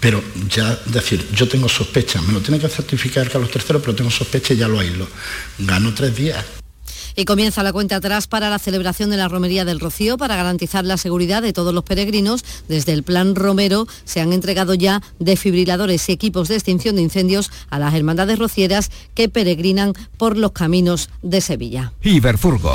[0.00, 4.10] pero ya decir, yo tengo sospecha, me lo tiene que certificar Carlos III, pero tengo
[4.10, 5.06] sospecha y ya lo aíslo.
[5.58, 6.44] Gano tres días.
[7.16, 10.84] Y comienza la cuenta atrás para la celebración de la Romería del Rocío para garantizar
[10.84, 12.44] la seguridad de todos los peregrinos.
[12.68, 17.50] Desde el Plan Romero se han entregado ya desfibriladores y equipos de extinción de incendios
[17.70, 21.92] a las hermandades rocieras que peregrinan por los caminos de Sevilla.
[22.02, 22.72] Iberfurgo.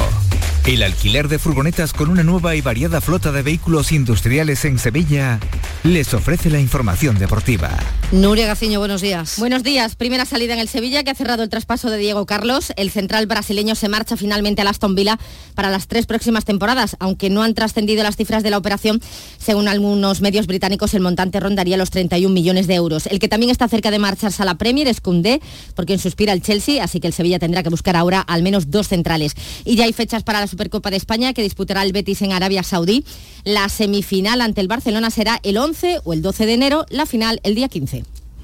[0.65, 5.39] El alquiler de furgonetas con una nueva y variada flota de vehículos industriales en Sevilla
[5.84, 7.69] les ofrece la información deportiva.
[8.13, 9.38] Nuria Gaciño, buenos días.
[9.38, 9.98] Buenos días.
[9.98, 12.72] Primera salida en el Sevilla que ha cerrado el traspaso de Diego Carlos.
[12.78, 15.20] El central brasileño se marcha finalmente a Aston Villa
[15.56, 19.02] para las tres próximas temporadas, aunque no han trascendido las cifras de la operación.
[19.39, 23.08] Según algunos medios británicos, el montante rondaría los 31 millones de euros.
[23.08, 25.41] El que también está cerca de marcharse a la Premier es Koundé,
[25.76, 28.72] por quien suspira el Chelsea, así que el Sevilla tendrá que buscar ahora al menos
[28.72, 29.34] dos centrales.
[29.65, 32.63] Y ya hay fechas para la Supercopa de España que disputará el Betis en Arabia
[32.63, 33.04] Saudí.
[33.44, 37.42] La semifinal ante el Barcelona será el 11 o el 12 de enero, la final
[37.44, 37.96] el día 15.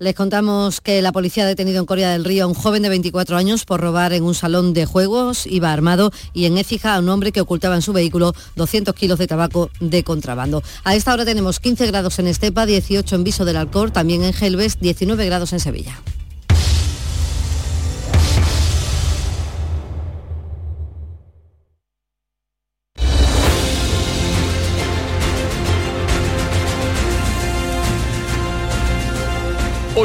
[0.00, 2.88] Les contamos que la policía ha detenido en Corea del Río a un joven de
[2.88, 7.00] 24 años por robar en un salón de juegos, iba armado, y en Écija a
[7.00, 10.62] un hombre que ocultaba en su vehículo 200 kilos de tabaco de contrabando.
[10.84, 14.32] A esta hora tenemos 15 grados en Estepa, 18 en Viso del Alcor, también en
[14.32, 15.98] Gelbes, 19 grados en Sevilla.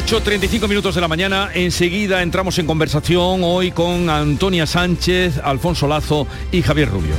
[0.05, 6.27] 8.35 minutos de la mañana, enseguida entramos en conversación hoy con Antonia Sánchez, Alfonso Lazo
[6.51, 7.15] y Javier Rubio.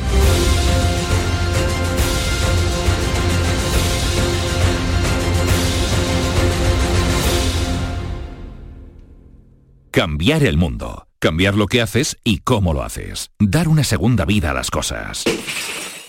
[9.91, 11.07] Cambiar el mundo.
[11.21, 13.31] Cambiar lo que haces y cómo lo haces.
[13.39, 15.25] Dar una segunda vida a las cosas.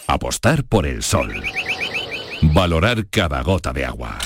[0.07, 1.41] Apostar por el sol.
[2.41, 4.17] Valorar cada gota de agua.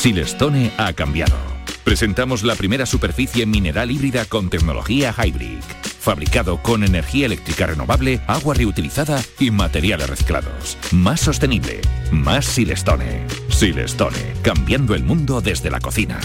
[0.00, 1.36] Silestone ha cambiado.
[1.84, 5.60] Presentamos la primera superficie mineral híbrida con tecnología Hybrid.
[6.00, 10.78] Fabricado con energía eléctrica renovable, agua reutilizada y materiales reciclados.
[10.90, 11.82] Más sostenible.
[12.10, 13.26] Más Silestone.
[13.50, 14.36] Silestone.
[14.40, 16.18] Cambiando el mundo desde la cocina.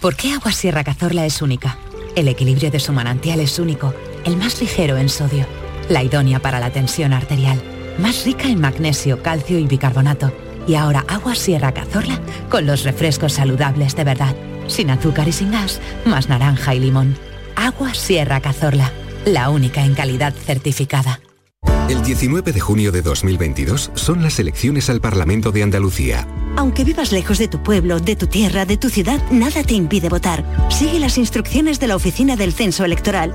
[0.00, 1.78] ¿Por qué Agua Sierra Cazorla es única?
[2.16, 3.94] El equilibrio de su manantial es único,
[4.24, 5.46] el más ligero en sodio,
[5.88, 7.62] la idónea para la tensión arterial,
[7.96, 10.32] más rica en magnesio, calcio y bicarbonato
[10.66, 14.34] y ahora agua Sierra Cazorla con los refrescos saludables de verdad.
[14.66, 17.16] Sin azúcar y sin gas, más naranja y limón.
[17.56, 18.92] Agua Sierra Cazorla,
[19.24, 21.20] la única en calidad certificada.
[21.88, 26.26] El 19 de junio de 2022 son las elecciones al Parlamento de Andalucía.
[26.56, 30.08] Aunque vivas lejos de tu pueblo, de tu tierra, de tu ciudad, nada te impide
[30.08, 30.44] votar.
[30.68, 33.34] Sigue las instrucciones de la Oficina del Censo Electoral.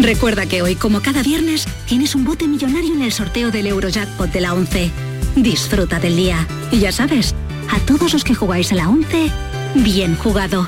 [0.00, 4.32] Recuerda que hoy, como cada viernes, tienes un bote millonario en el sorteo del Eurojackpot
[4.32, 4.90] de la 11.
[5.36, 6.46] Disfruta del día.
[6.72, 7.34] Y ya sabes,
[7.70, 9.30] a todos los que jugáis a la 11,
[9.76, 10.66] bien jugado.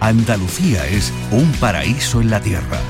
[0.00, 2.80] Andalucía es un paraíso en la tierra,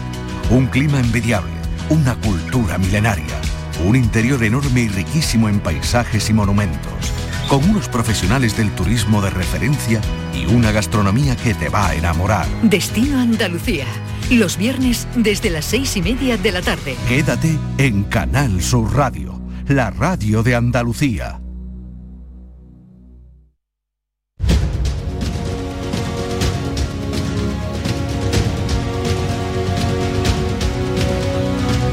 [0.50, 1.57] un clima envidiable,
[1.90, 3.40] una cultura milenaria,
[3.84, 6.92] un interior enorme y riquísimo en paisajes y monumentos,
[7.48, 10.00] con unos profesionales del turismo de referencia
[10.34, 12.46] y una gastronomía que te va a enamorar.
[12.62, 13.86] Destino Andalucía.
[14.30, 16.96] Los viernes desde las seis y media de la tarde.
[17.08, 21.40] Quédate en Canal Sur Radio, la radio de Andalucía.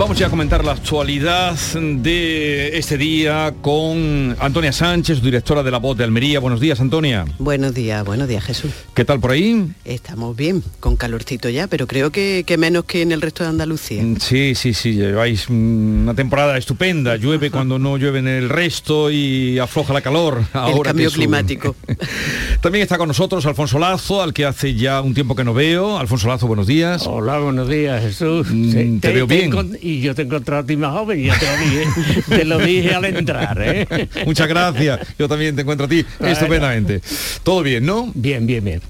[0.00, 5.76] Vamos ya a comentar la actualidad de este día con Antonia Sánchez, directora de La
[5.76, 6.40] Voz de Almería.
[6.40, 7.26] Buenos días, Antonia.
[7.38, 8.72] Buenos días, buenos días, Jesús.
[8.94, 9.70] ¿Qué tal por ahí?
[9.84, 13.50] Estamos bien, con calorcito ya, pero creo que, que menos que en el resto de
[13.50, 14.02] Andalucía.
[14.02, 17.16] Mm, Sí, sí, sí, lleváis mm, una temporada estupenda.
[17.16, 20.42] Llueve cuando no llueve en el resto y afloja la calor.
[20.54, 21.76] Ahora el cambio climático.
[22.62, 25.98] También está con nosotros Alfonso Lazo, al que hace ya un tiempo que no veo.
[25.98, 27.06] Alfonso Lazo, buenos días.
[27.06, 28.46] Hola, buenos días, Jesús.
[28.50, 29.50] Mm, Sí, te veo bien.
[29.98, 32.58] Y yo te he encontrado a ti más joven, ya te lo dije, te lo
[32.58, 34.08] dije al entrar, ¿eh?
[34.26, 35.00] Muchas gracias.
[35.18, 36.32] Yo también te encuentro a ti Bueno.
[36.32, 37.00] estupendamente.
[37.42, 38.10] Todo bien, ¿no?
[38.14, 38.80] Bien, bien, bien.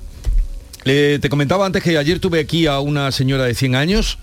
[0.85, 4.19] Eh, te comentaba antes que ayer tuve aquí a una señora de 100 años,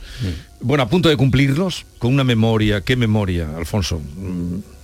[0.60, 4.00] bueno, a punto de cumplirlos, con una memoria, qué memoria, Alfonso.
[4.16, 4.77] Mm.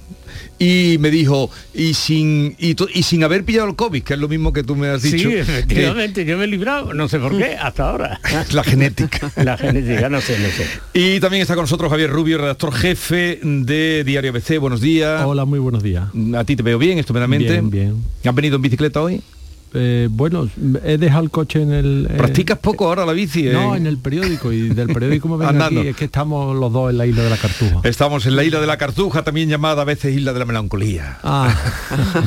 [0.59, 4.27] Y me dijo, y sin, y, y sin haber pillado el COVID, que es lo
[4.27, 5.17] mismo que tú me has dicho.
[5.29, 8.19] Sí, que- efectivamente, yo me he librado, no sé por qué, hasta ahora.
[8.51, 9.31] la genética.
[9.43, 10.65] La genética, no sé, no sé.
[10.93, 14.57] Y también está con nosotros Javier Rubio, redactor jefe de Diario ABC.
[14.59, 15.21] Buenos días.
[15.25, 16.05] Hola, muy buenos días.
[16.35, 17.51] A ti te veo bien, estupendamente.
[17.51, 18.03] Bien, bien.
[18.23, 19.21] ¿Has venido en bicicleta hoy?
[19.75, 20.47] Eh, bueno,
[20.83, 22.07] he dejado el coche en el...
[22.09, 23.43] eh, ¿Practicas poco ahora la bici?
[23.43, 23.77] No, eh?
[23.77, 25.79] en el periódico y del periódico me vengo Andando.
[25.79, 27.81] aquí, es que estamos los dos en la isla de la Cartuja.
[27.83, 31.17] Estamos en la isla de la Cartuja, también llamada a veces isla de la melancolía.
[31.23, 31.55] Ah,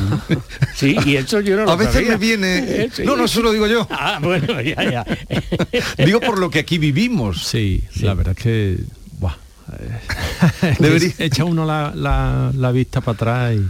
[0.75, 2.09] Sí, y eso yo no lo A veces sabía.
[2.11, 2.57] me viene...
[2.67, 2.89] Eh.
[3.05, 3.87] No, no, eso lo digo yo.
[3.89, 5.05] Ah, bueno, ya, ya.
[6.05, 7.43] Digo por lo que aquí vivimos.
[7.47, 8.77] sí, la verdad es que...
[9.19, 9.35] buah,
[10.79, 13.67] Debería- Echa uno la, la- la vista para atrás y...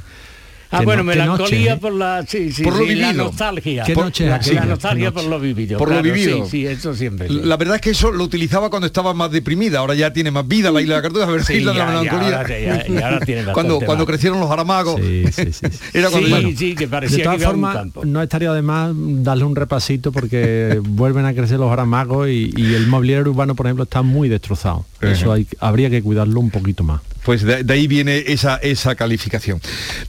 [0.69, 1.77] Ah, bueno, no- melancolía noche, ¿eh?
[1.77, 3.25] por la, sí, sí, Por lo sí, la vivido.
[3.25, 3.83] nostalgia.
[3.83, 5.21] Qué noche la, la nostalgia noche.
[5.21, 5.77] por lo vivido.
[5.77, 6.45] Por lo claro, vivido.
[6.45, 7.27] Sí, sí, eso siempre.
[7.29, 7.39] sí.
[7.43, 10.47] La verdad es que eso lo utilizaba cuando estaba más deprimida, ahora ya tiene más
[10.47, 12.37] vida la isla de la Cartuja, a ver Sí, isla de la melancolía.
[12.37, 14.99] ahora ya- ya- ya ahora tiene cuando, cuando crecieron los aramagos.
[14.99, 15.65] Sí, sí, sí.
[15.93, 18.61] Era cuando sí, bueno, sí, que De parecía que todas un formas, no estaría de
[18.61, 23.55] más darle un repasito porque vuelven a crecer los aramagos y, y el mobiliario urbano,
[23.55, 24.85] por ejemplo, está muy destrozado.
[25.01, 27.01] Eso hay- habría que cuidarlo un poquito más.
[27.27, 29.59] Pues de, de ahí viene esa, esa calificación.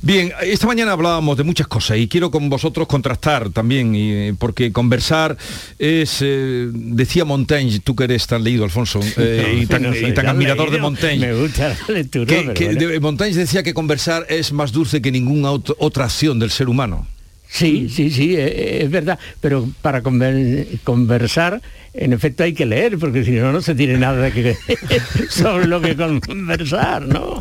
[0.03, 4.71] Bien, esta mañana hablábamos de muchas cosas y quiero con vosotros contrastar también, y, porque
[4.71, 5.37] conversar
[5.81, 9.99] es, eh, decía Montaigne, tú que eres tan leído, Alfonso, eh, y tan, No soy
[9.99, 11.27] y tan tan admirador de Montaigne.
[11.27, 12.27] Me gusta la lectura.
[12.27, 12.89] que- pero que bueno.
[12.89, 16.69] de- Montaigne decía que conversar es más dulce que ninguna ot- otra acción del ser
[16.69, 17.05] humano.
[17.51, 21.62] Sí, sí, sí, eh, es verdad, pero para conver- conversar,
[21.94, 24.55] en efecto hay que leer, porque si no, no se tiene nada que
[25.30, 27.38] sobre lo que conversar, ¿no?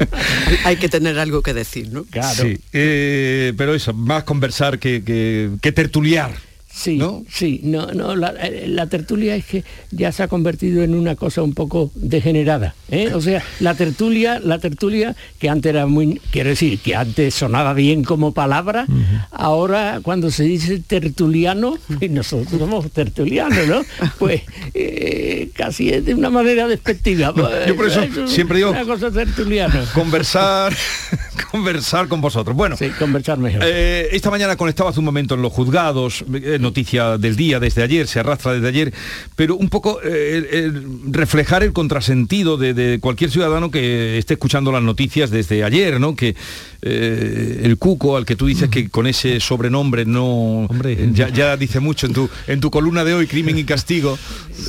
[0.64, 2.06] Hay que tener algo que decir, ¿no?
[2.06, 2.42] Claro.
[2.44, 6.32] Sí, eh, pero eso, más conversar que, que- que tertuliar.
[6.78, 10.94] Sí, sí, no, no, la, eh, la tertulia es que ya se ha convertido en
[10.94, 12.76] una cosa un poco degenerada.
[12.92, 13.12] ¿eh?
[13.16, 17.74] O sea, la tertulia, la tertulia, que antes era muy, quiero decir, que antes sonaba
[17.74, 18.86] bien como palabra,
[19.32, 23.82] ahora cuando se dice tertuliano, y nosotros somos tertulianos, ¿no?
[24.20, 24.44] Pues
[24.76, 27.34] eh, casi es de una manera despectiva.
[27.68, 29.80] yo por eso Es siempre digo- Una cosa tertuliano.
[29.96, 30.74] Conversar,
[31.52, 32.56] conversar con vosotros.
[32.56, 33.62] Bueno, Sí, conversar mejor.
[33.66, 36.24] Eh, esta mañana conectaba hace un momento en los juzgados,
[36.68, 38.94] noticia del día desde ayer, se arrastra desde ayer,
[39.36, 44.72] pero un poco eh, el- reflejar el contrasentido de, de cualquier ciudadano que esté escuchando
[44.72, 46.16] las noticias desde ayer, ¿no?
[46.16, 46.36] Que
[46.82, 50.68] eh, el cuco al que tú dices que con ese sobrenombre no
[51.14, 54.18] ya, ya dice mucho en tu en tu columna de hoy crimen y castigo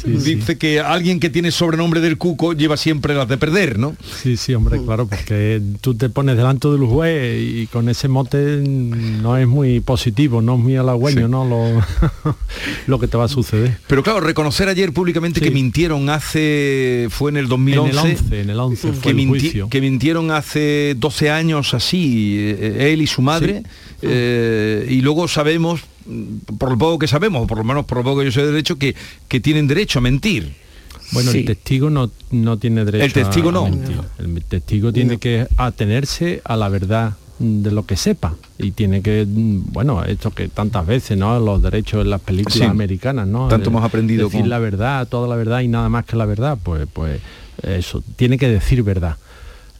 [0.04, 3.94] dice que alguien que tiene sobrenombre del cuco lleva siempre las de perder, ¿no?
[4.22, 8.38] Sí, sí, hombre, claro, porque tú te pones delante del juez y con ese mote
[8.64, 11.44] no es muy positivo, no es muy halagüeño, ¿no?
[11.44, 11.82] Lo,
[12.86, 13.78] lo que te va a suceder.
[13.86, 17.90] Pero claro, reconocer ayer públicamente que mintieron hace, fue en el En 2011.
[17.90, 19.68] el 11, en el 11 fue que, el minti- juicio.
[19.68, 23.62] que mintieron hace 12 años así, eh, él y su madre,
[24.02, 27.98] eh, y luego sabemos, mm, por lo poco que sabemos, o por lo menos por
[27.98, 28.94] lo poco que yo sé de derecho, que,
[29.28, 30.52] que tienen derecho a mentir.
[31.12, 31.38] Bueno, Sí.
[31.38, 33.64] el testigo no, no tiene derecho El testigo a- a no.
[33.70, 33.96] mentir.
[34.18, 38.34] El testigo tiene que atenerse a la verdad de lo que sepa.
[38.58, 42.58] Y tiene que mm, bueno esto que tantas veces no los derechos en las películas
[42.58, 42.64] Sí.
[42.64, 45.88] americanas no Tanto De- hemos aprendido decir con- la verdad toda la verdad y nada
[45.88, 47.20] más que la verdad pues pues
[47.62, 49.16] eso tiene que decir verdad.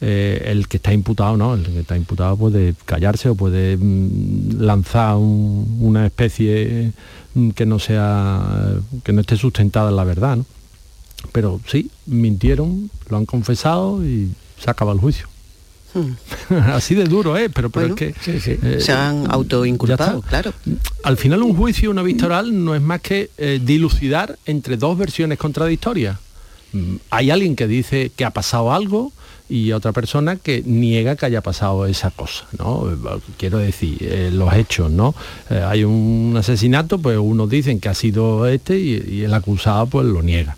[0.01, 4.61] Eh, el que está imputado no el que está imputado puede callarse o puede mm,
[4.61, 6.93] lanzar un- una especie
[7.35, 8.41] mm, que no sea
[9.03, 10.45] que no esté sustentada en la verdad ¿no?
[11.33, 15.27] pero sí mintieron lo han confesado y se acaba el juicio
[16.73, 20.53] así de duro eh pero pero Bueno, es que eh, Se han autoinculpado, claro.
[21.03, 24.97] al final un juicio una vista oral no es más que eh, dilucidar entre dos
[24.97, 26.17] versiones contradictorias
[26.71, 29.11] Mm, hay alguien que dice que ha pasado algo
[29.49, 32.91] y otra persona que niega que haya pasado esa cosa, ¿no?
[32.91, 35.15] Eh, Quiero decir, los hechos, ¿no?
[35.49, 40.05] Hay un asesinato, pues unos dicen que ha sido este y, y el acusado pues
[40.05, 40.57] lo niega.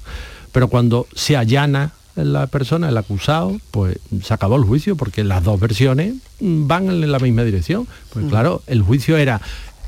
[0.52, 5.44] Pero cuando se allana la persona, el acusado, pues se acabó el juicio porque las
[5.44, 7.88] dos versiones van en la misma dirección.
[8.14, 9.42] Pues claro, el juicio era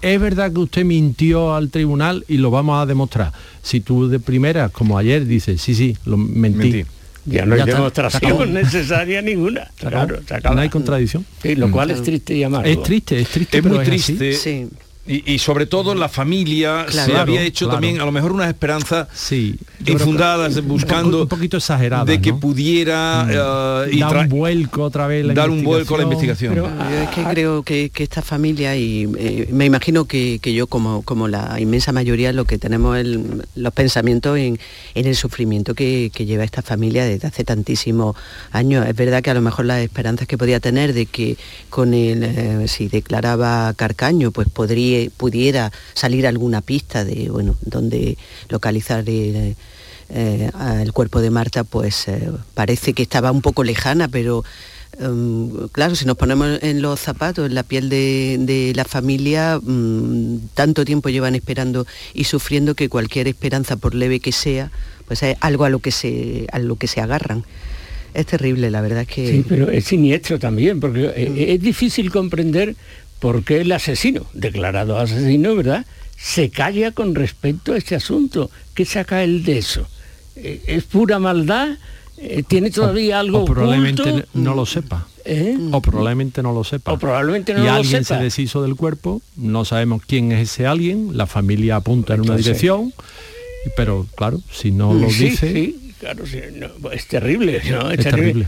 [0.04, 3.32] es verdad que usted mintió al tribunal y lo vamos a demostrar.
[3.62, 6.86] Si tú de primera, como ayer, dices, sí, sí, lo mentí.
[7.26, 9.72] Ya no hay demostración necesaria ninguna.
[9.78, 10.20] Claro,
[10.54, 11.26] no hay contradicción.
[11.44, 12.70] lo cual es triste y amargo.
[12.70, 13.60] Es triste, es triste.
[13.60, 14.34] Es muy triste.
[14.34, 14.68] Sí.
[15.06, 19.60] Y, sobre todo la familia se había hecho también a lo mejor unas esperanzas sí,
[19.86, 23.92] infundadas buscando un poquito exagerada de que pudiera mm.
[23.92, 26.56] eh, dar un vuelco otra vez dar un vuelco a la investigación.
[26.56, 31.28] yo es que creo que, esta familia y eh, me imagino que, yo como, como
[31.28, 34.58] la inmensa mayoría lo que tenemos el, los pensamientos en,
[34.96, 38.16] el sufrimiento que, lleva esta familia desde hace tantísimos
[38.52, 38.88] años.
[38.88, 41.36] Es verdad que a lo mejor las esperanzas que podía tener de que
[41.70, 48.18] con el eh, si declaraba Carcaño pues podría pudiera salir alguna pista de bueno donde
[48.50, 49.56] localizar el,
[50.10, 50.52] eh,
[50.94, 54.44] cuerpo de Marta, pues eh, parece que estaba un poco lejana, pero
[55.00, 60.50] em, claro, si nos ponemos en los zapatos, en la piel de, la familia, mm,
[60.54, 64.72] tanto tiempo llevan esperando y sufriendo que cualquier esperanza, por leve que sea,
[65.08, 67.44] pues es algo a lo que se, a lo que se agarran.
[68.14, 69.28] Es terrible, la verdad que...
[69.28, 72.76] Sí, pero es siniestro también, porque es difícil comprender
[73.24, 75.86] porque el asesino, declarado asesino, ¿verdad?,
[76.18, 78.52] se calla con respecto a este asunto.
[78.74, 79.88] ¿Qué saca él de eso?
[80.36, 81.78] Eh, ¿Es pura maldad?
[82.18, 85.08] Eh, ¿Tiene todavía algo o probablemente no lo sepa.
[85.24, 85.58] ¿Eh?
[85.72, 86.92] O probablemente no lo sepa.
[86.92, 90.68] O probablemente no y lo alguien se deshizo del cuerpo, no sabemos quién es ese
[90.68, 92.94] alguien, la familia apunta en una dirección,
[93.78, 95.54] pero claro, si no lo dice...
[95.54, 96.26] Sí, claro,
[96.92, 97.90] es terrible, ¿no?
[97.90, 98.48] Es, terrible.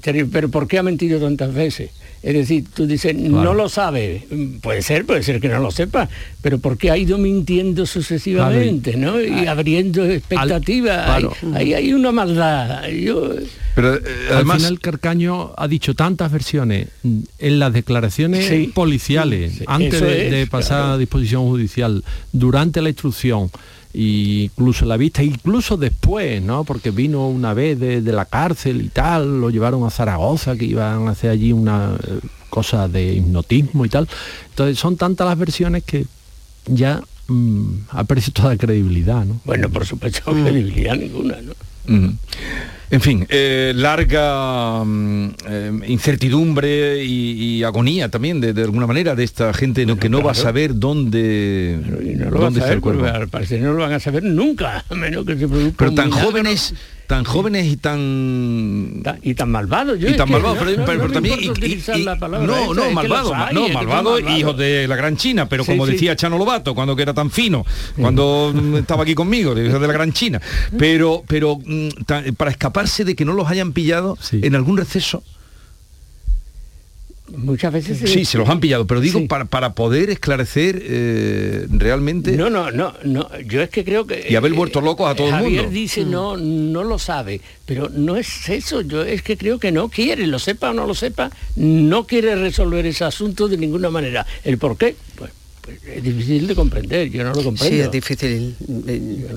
[0.00, 1.90] Pero ¿por qué ha mentido tantas veces?
[2.22, 4.28] Es decir, tú dices, no lo sabe.
[4.60, 6.08] Puede ser, puede ser que no lo sepa,
[6.40, 9.20] pero porque ha ido mintiendo sucesivamente, ¿no?
[9.20, 11.24] Y abriendo expectativas.
[11.52, 12.82] Ahí hay una maldad.
[13.74, 14.54] pero eh, además...
[14.54, 20.98] Al final Carcaño ha dicho tantas versiones en las declaraciones policiales, antes de, pasar a
[20.98, 23.50] disposición judicial, durante la instrucción,
[23.94, 26.64] incluso la vista, incluso después, ¿no?
[26.64, 31.08] Porque vino una vez de, la cárcel y tal, lo llevaron a Zaragoza, que iban
[31.08, 34.08] a hacer allí una eh, cosa de hipnotismo y tal.
[34.50, 36.06] Entonces son tantas las versiones que
[36.66, 39.40] ya mm, ha perdido toda credibilidad, ¿no?
[39.44, 41.52] Bueno, por supuesto, credibilidad ninguna, ¿no?
[41.86, 42.16] Mm.
[42.92, 49.54] En fin, eh, larga mm, eh, incertidumbre y, agonía también, de, alguna manera, de esta
[49.54, 51.80] gente que no va a saber dónde,
[52.30, 53.04] dónde está el cuerpo.
[53.06, 56.74] no lo van a saber nunca, a menos que se produzca Pero tan jóvenes
[57.06, 61.38] tan jóvenes y tan y tan malvados y tan malvados pero, también
[62.46, 66.74] no no malvados no malvados hijos de la gran China pero como decía Chano Lobato
[66.74, 67.64] cuando que era tan fino
[67.96, 70.40] cuando estaba aquí conmigo de la gran China.
[70.78, 71.88] Pero pero mm,
[72.36, 75.22] para escaparse de que no los hayan pillado en algún receso
[77.36, 82.36] muchas veces sí se los han pillado pero digo para, para poder esclarecer eh, realmente
[82.36, 85.28] no no no no yo es que creo que y haber vuelto locos a todo
[85.28, 85.68] el mundo.
[85.70, 89.88] dice no no lo sabe pero no es eso yo es que creo que no
[89.88, 94.26] quiere lo sepa o no lo sepa no quiere resolver ese asunto de ninguna manera.
[94.44, 95.30] El por qué pues,
[95.68, 97.76] es difícil de comprender, yo no lo comprendo.
[97.76, 98.56] Sí, es difícil.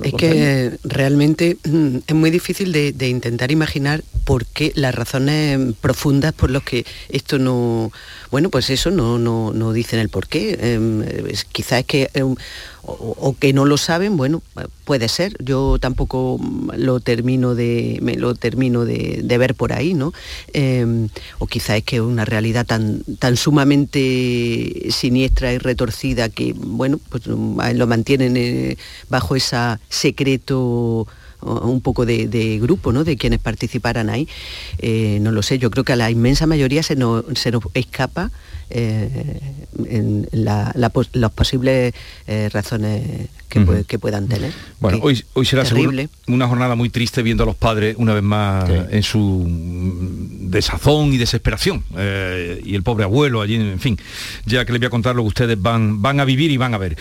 [0.04, 6.34] es que realmente mm, es muy difícil de, intentar imaginar por qué las razones profundas
[6.34, 7.92] por las que esto no,
[8.32, 10.58] bueno, pues eso no, no, no dicen el por qué.
[10.60, 11.04] Em,
[11.52, 12.36] quizás es que em,
[12.88, 14.42] o, que no lo saben, bueno,
[14.84, 15.36] puede ser.
[15.44, 16.40] Yo tampoco
[16.78, 20.14] lo termino de, me lo termino de, ver por ahí, ¿no?
[20.54, 21.10] Em,
[21.40, 27.28] o quizá es que una realidad tan, tan sumamente siniestra y retorcida que, bueno, pues
[27.28, 28.78] lo mantienen eh,
[29.10, 31.08] bajo ese secreto
[31.42, 33.04] un poco de, grupo, ¿no?
[33.04, 34.28] De quienes participaran ahí.
[34.80, 37.64] Eh, no lo sé, yo creo que a la inmensa mayoría se nos, se nos
[37.74, 38.32] escapa
[38.70, 39.42] eh,
[39.88, 40.92] en las
[41.34, 41.94] posibles
[42.28, 44.52] eh, razones que, puedan tener.
[44.80, 45.64] Bueno, hoy, hoy será
[46.28, 51.18] una jornada muy triste viendo a los padres una vez más en su desazón y
[51.18, 51.84] desesperación.
[51.94, 53.98] y el pobre abuelo allí, en fin,
[54.46, 56.74] ya que les voy a contar lo que ustedes van, van a vivir y van
[56.74, 56.98] a ver.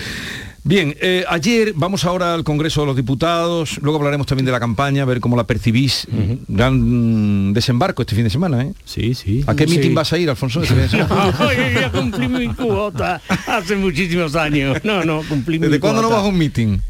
[0.67, 4.59] Bien, eh, ayer vamos ahora al Congreso de los Diputados, luego hablaremos también de la
[4.59, 6.07] campaña, a ver cómo la percibís.
[6.49, 8.73] Gran desembarco este fin de semana, ¿eh?
[8.87, 9.45] Sí, sí.
[9.47, 10.63] ¿A qué mitin vas a ir, Alfonso?
[10.63, 14.83] Este ya cumplí mi cuota hace muchísimos años.
[14.85, 16.81] No, no, cumplí ¿Desde cuándo no vas a un mitin?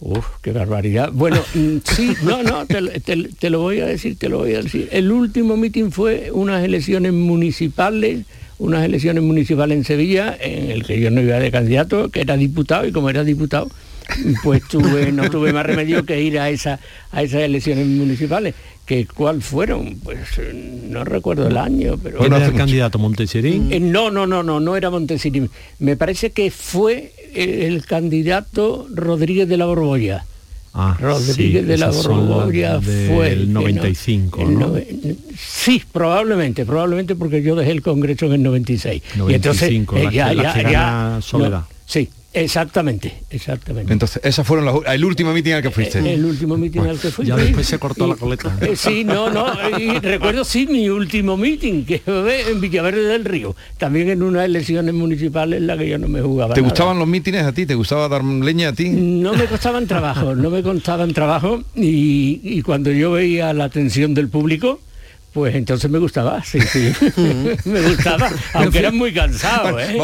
[0.00, 1.10] Uf, qué barbaridad.
[1.12, 4.88] Bueno, mm, sí, no, no, te, lo voy a decir, te lo voy a decir.
[4.92, 8.26] El último mitin fue unas elecciones municipales
[8.58, 12.36] unas elecciones municipales en Sevilla en el que yo no iba de candidato, que era
[12.36, 13.68] diputado y como era diputado,
[14.42, 16.80] pues tuve, no tuve más remedio que ir a, esa,
[17.12, 18.54] a esas elecciones municipales.
[18.84, 19.98] Que ¿Cuál fueron?
[20.02, 22.18] Pues eh, no recuerdo el año, pero...
[22.20, 23.70] ¿Quién era el candidato Montesirín?
[23.70, 25.50] Eh, no, no, no, no, no era Montesirín.
[25.78, 30.24] Me parece que fue el, el candidato Rodríguez de la Borbolla.
[30.80, 31.90] Ah, Rodríguez sí, de la
[32.80, 34.74] del fue el que no- 95, el ¿no?
[35.36, 39.02] sí, probablemente, probablemente porque yo dejé el Congreso en el 96.
[39.28, 41.60] y entonces 95, eh, la ya, la ya, que ya- Soledad.
[41.62, 43.92] no, sí, exactamente, exactamente.
[43.92, 45.98] Entonces, esas fueron las, el último mitin al que fuiste.
[46.12, 47.26] el último mitin al que fui.
[47.26, 48.56] Ya después se cortó Y- la coleta.
[48.60, 49.46] eh, sí, no, no,
[49.78, 54.44] y recuerdo sí mi último mitin, que fue en Villaverde del Río, también en unas
[54.44, 56.70] elecciones municipales en las que yo no me jugaba ¿Te nada.
[56.70, 57.66] gustaban los mítines a ti?
[57.66, 58.88] ¿Te gustaba dar leña a ti?
[58.90, 64.14] No me costaban trabajo, no me costaban trabajo y, y cuando yo veía la atención
[64.14, 64.80] del público,
[65.38, 66.92] pues entonces me gustaba, sí, sí,
[67.64, 69.96] me gustaba, aunque era muy cansado, ¿eh?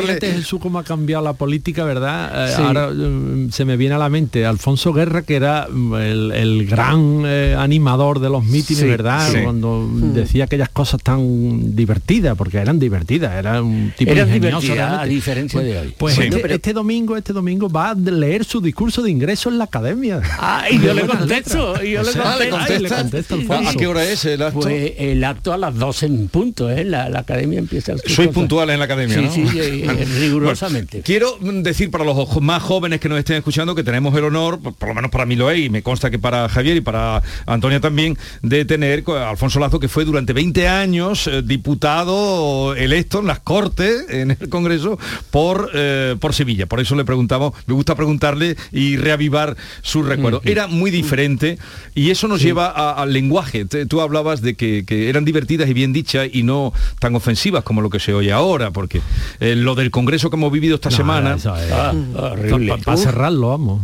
[0.00, 2.48] Fíjate, Jesús cómo ha cambiado la política, ¿verdad?
[2.48, 2.62] Eh, Sí.
[2.62, 6.66] Ahora mm, se me viene a la mente Alfonso Guerra, que era mm, el, el
[6.66, 9.28] gran eh, animador de los mítines, Sí, ¿verdad?
[9.30, 9.38] sí.
[9.42, 15.04] Cuando decía aquellas cosas tan divertidas, porque eran divertidas, era un tipo Eran ingenioso a
[15.04, 15.94] diferencia Pues- de hoy.
[15.98, 16.22] Pues Sí.
[16.24, 19.64] este, Pero- este domingo, este domingo va a leer su discurso de ingreso en la
[19.64, 20.20] academia.
[20.38, 22.56] Ah, y yo le contesto, y yo O le contesto.
[22.58, 23.70] ay, le contesta Alfonso.
[23.70, 24.61] ¿A qué hora es el acto?
[24.64, 26.84] Pues el acto a las 12 en punto, ¿eh?
[26.84, 28.28] La, la academia empieza a las cosas.
[28.28, 29.50] puntuales en la academia, Sí, ¿no?
[29.50, 31.02] sí, eh, eh, rigurosamente.
[31.02, 31.04] Bueno,
[31.38, 34.88] quiero decir para los más jóvenes que nos estén escuchando que tenemos el honor, por
[34.88, 37.80] lo menos para mí lo es, y me consta que para Javier y para Antonia
[37.80, 43.26] también, de tener a Alfonso Lazo, que fue durante 20 años eh, diputado electo en
[43.26, 44.98] las Cortes, en el Congreso,
[45.30, 46.66] por, eh, por Sevilla.
[46.66, 50.42] Por eso le preguntamos, me gusta preguntarle y reavivar sus recuerdos.
[50.44, 51.58] Era muy diferente
[51.94, 53.64] y eso nos lleva a- al lenguaje.
[53.64, 57.62] Te- Tú hablabas de que, que eran divertidas y bien dichas y no tan ofensivas
[57.64, 59.00] como lo que se oye ahora, porque
[59.40, 61.34] eh, lo del Congreso que hemos vivido esta No, semana...
[61.36, 62.74] es- Ah, horrible.
[62.84, 63.82] Para cerrarlo, vamos.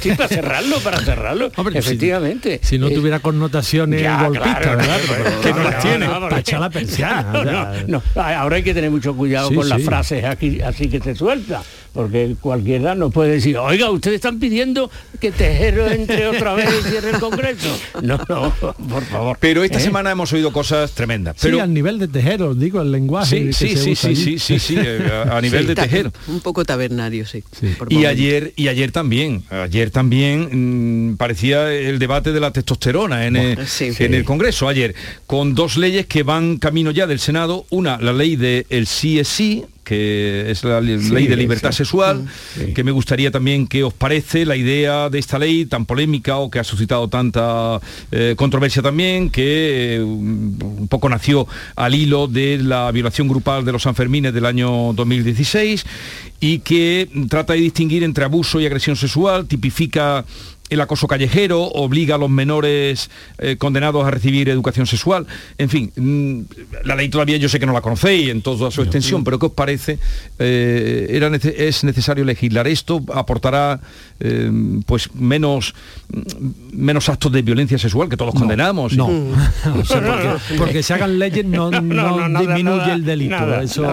[0.00, 1.50] Sí, para cerrarlo, para cerrarlo.
[1.56, 2.60] Hombre, Efectivamente.
[2.62, 4.98] Si, no Eh, tuviera connotaciones ya, golpistas, claro, ¿verdad?
[5.06, 6.06] claro, Pero- que no no, las tiene.
[6.06, 7.26] Para la persiana.
[7.34, 8.22] o No, sea, no, no.
[8.22, 11.62] Ahora hay que tener mucho cuidado Sí, con las frases aquí, así que se suelta,
[11.92, 16.88] porque cualquiera nos puede decir, oiga, ustedes están pidiendo que Tejero entre otra vez y
[16.90, 17.76] cierre el Congreso.
[18.02, 18.52] No, no,
[18.88, 19.36] por favor.
[19.40, 19.82] Pero esta ¿Eh?
[19.82, 21.36] semana hemos oído cosas tremendas.
[21.38, 23.36] Sí, Pero al nivel de tejero, digo, el lenguaje.
[23.38, 24.38] Sí, que sí, se sí, usa sí, allí.
[24.38, 26.10] sí, sí, sí, eh, a, a nivel de Ta- tejer.
[26.28, 27.42] Un poco tabernario, sí.
[27.78, 33.26] por Y ayer, y ayer también, ayer también mm, parecía el debate de la testosterona
[33.26, 33.90] en, el, Sí.
[33.98, 34.94] en el Congreso ayer,
[35.26, 39.18] con dos leyes que van camino ya del Senado, una, la ley del el sí
[39.18, 42.26] es sí, que es la Sí, ley de libertad sexual,
[42.74, 46.50] que me gustaría también que os parece la idea de esta ley tan polémica o
[46.50, 47.80] que ha suscitado tanta
[48.12, 53.72] eh, controversia también, que eh, un poco nació al hilo de la violación grupal de
[53.72, 55.86] los Sanfermines del año 2016
[56.40, 60.26] y que trata de distinguir entre abuso y agresión sexual, tipifica
[60.70, 65.26] el acoso callejero, obliga a los menores eh, condenados a recibir educación sexual.
[65.56, 66.40] En fin, mm,
[66.86, 69.46] la ley todavía yo sé que no la conocéis en toda su extensión, pero ¿qué
[69.46, 69.98] os parece?
[70.38, 73.02] Eh, era nece- ¿Es necesario legislar esto?
[73.14, 73.80] ¿Aportará
[74.20, 74.50] eh,
[74.86, 75.74] pues menos,
[76.12, 76.20] mm,
[76.72, 78.96] menos actos de violencia sexual que todos condenamos?
[78.96, 83.04] No, O sea, porque, porque se hagan leyes no, no, no, nada, disminuye nada, el
[83.04, 83.30] delito.
[83.36, 83.84] nada, Eso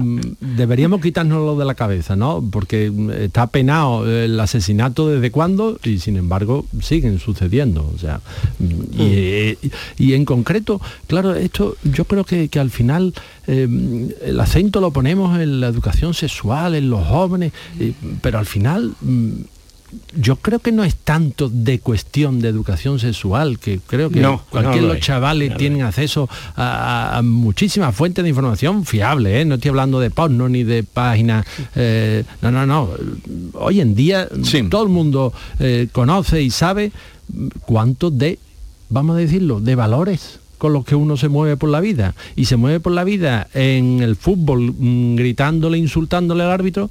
[0.00, 2.42] mm, deberíamos quitárnoslo de la cabeza, ¿no?
[2.50, 7.90] Porque mm, está penado el asesinato desde cuándo y sin embargo siguen sucediendo.
[7.94, 8.20] O sea,
[8.58, 9.58] mm, y, eh,
[9.98, 13.12] y en concreto, claro, esto yo creo que, que al final
[13.46, 13.68] eh,
[14.24, 17.92] el acento lo ponemos en la educación sexual, en los jóvenes, eh,
[18.22, 19.32] pero al final mm,
[20.14, 24.42] yo creo que no es tanto de cuestión de educación sexual, que creo que No,
[24.50, 28.84] cualquier no lo los es, chavales no tienen acceso a, a muchísimas fuentes de información
[28.84, 29.44] fiables, ¿eh?
[29.44, 32.90] no estoy hablando de porno ni de páginas, eh, no, no, no.
[33.54, 34.28] Hoy en día
[34.70, 36.92] todo el mundo eh, conoce y sabe
[37.64, 38.38] cuánto de,
[38.88, 42.46] vamos a decirlo, de valores con los que uno se mueve por la vida y
[42.46, 46.90] se mueve por la vida en el fútbol mm, gritándole, insultándole al árbitro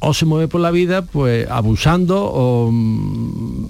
[0.00, 3.66] o se mueve por la vida pues abusando o mm,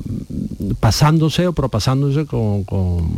[0.80, 3.08] pasándose o propasándose con, con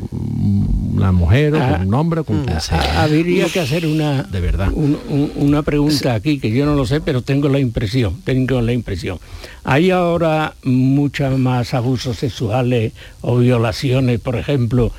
[0.95, 2.81] una mujer o Ah, con un hombre o con quien sea.
[2.81, 4.69] Ah, Habría que hacer una, de verdad.
[4.73, 8.61] un- un- una pregunta aquí que yo no lo sé, pero tengo la impresión, tengo
[8.61, 9.19] la impresión.
[9.65, 12.93] Hay ahora muchos más abusos sexuales
[13.23, 14.93] o violaciones, por ejemplo,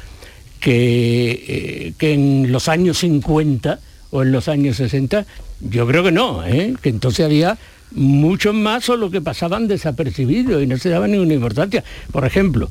[0.60, 3.80] que, eh, que en los años 50
[4.12, 5.26] o en los años 60.
[5.62, 6.74] Yo creo que no, ¿eh?
[6.82, 7.58] que entonces había
[7.92, 11.84] muchos más o lo que pasaban desapercibidos y no se daban ninguna importancia.
[12.12, 12.70] Por ejemplo,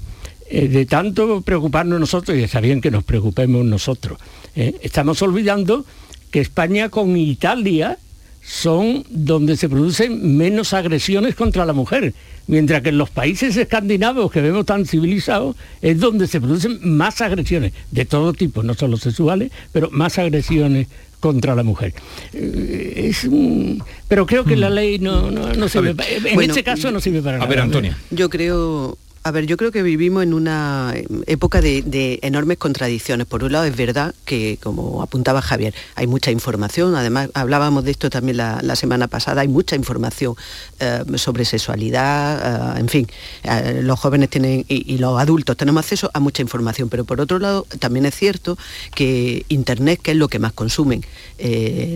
[0.49, 4.19] eh, de tanto preocuparnos nosotros, y está bien que nos preocupemos nosotros,
[4.57, 4.75] ¿eh?
[4.83, 5.85] estamos olvidando
[6.31, 7.99] que España con Italia
[8.43, 12.15] son donde se producen menos agresiones contra la mujer,
[12.47, 17.21] mientras que en los países escandinavos que vemos tan civilizados es donde se producen más
[17.21, 20.89] agresiones de todo tipo, no solo sexuales, pero más agresiones
[21.21, 21.95] contra la mujer.
[22.33, 25.95] Eh, Es un- pero creo que la ley no, no, no sirve.
[25.95, 27.45] pa- En Bueno, este caso no sirve para nada.
[27.47, 27.97] A ver, Antonia.
[28.11, 30.95] Yo creo, a ver, yo creo que vivimos en una
[31.27, 33.27] época de, enormes contradicciones.
[33.27, 36.95] Por un lado, es verdad que, como apuntaba Javier, hay mucha información.
[36.95, 39.43] Además, hablábamos de esto también la, semana pasada.
[39.43, 40.37] Hay mucha información
[40.79, 43.07] eh, sobre sexualidad, eh, en fin.
[43.43, 46.89] eh, los jóvenes tienen y, los adultos tenemos acceso a mucha información.
[46.89, 48.57] Pero por otro lado, también es cierto
[48.95, 51.05] que Internet, que es lo que más consumen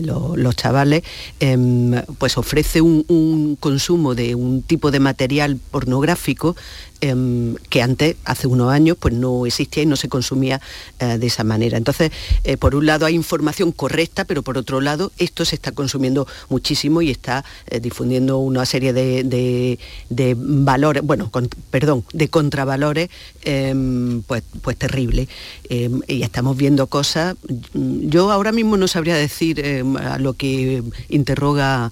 [0.03, 1.03] lo- los chavales,
[1.39, 6.55] em, pues ofrece un consumo de un tipo de material pornográfico
[7.01, 10.61] em, que antes, hace unos años, pues no existía y no se consumía
[10.99, 11.77] eh, de esa manera.
[11.77, 12.11] Entonces,
[12.43, 16.27] eh, por un lado hay información correcta, pero por otro lado esto se está consumiendo
[16.49, 21.31] muchísimo y está eh, difundiendo una serie de, de- valores, bueno,
[21.69, 23.09] perdón, de contravalores,
[23.43, 25.27] em, pues, pues terribles.
[25.69, 27.35] Em, y estamos viendo cosas,
[27.73, 29.63] mm, yo ahora mismo no sabría decir
[29.99, 31.91] a lo que interroga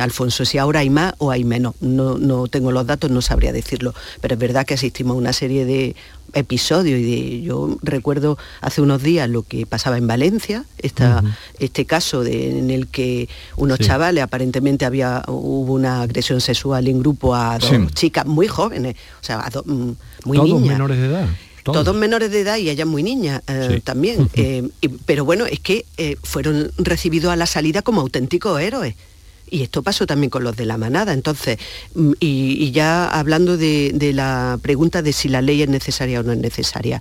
[0.00, 1.74] Alfonso, si ahora hay más o hay menos.
[1.80, 5.64] No, no tengo los datos, no sabría decirlo, pero es que asistimos a una serie
[5.64, 5.94] de
[6.34, 11.22] episodios y de, yo recuerdo hace unos días lo que pasaba en Valencia, esta,
[11.58, 13.84] este caso de- en el que unos Sí.
[13.84, 17.76] chavales aparentemente había hubo una agresión sexual en grupo a dos Sí.
[17.94, 19.90] chicas muy jóvenes, o sea, a dos, mm,
[20.24, 20.68] muy Todos niñas.
[20.74, 21.28] menores de edad.
[21.64, 21.84] todos.
[21.84, 23.80] Todos menores de edad y ellas muy niñas eh, Sí.
[23.80, 24.28] también.
[24.34, 28.94] Eh, y- pero bueno, es que eh, fueron recibidos a la salida como auténticos héroes.
[29.50, 31.12] Y esto pasó también con los de la manada.
[31.12, 31.58] Entonces,
[31.94, 36.22] mm, y, ya hablando de, de la pregunta de si la ley es necesaria o
[36.22, 37.00] no es necesaria,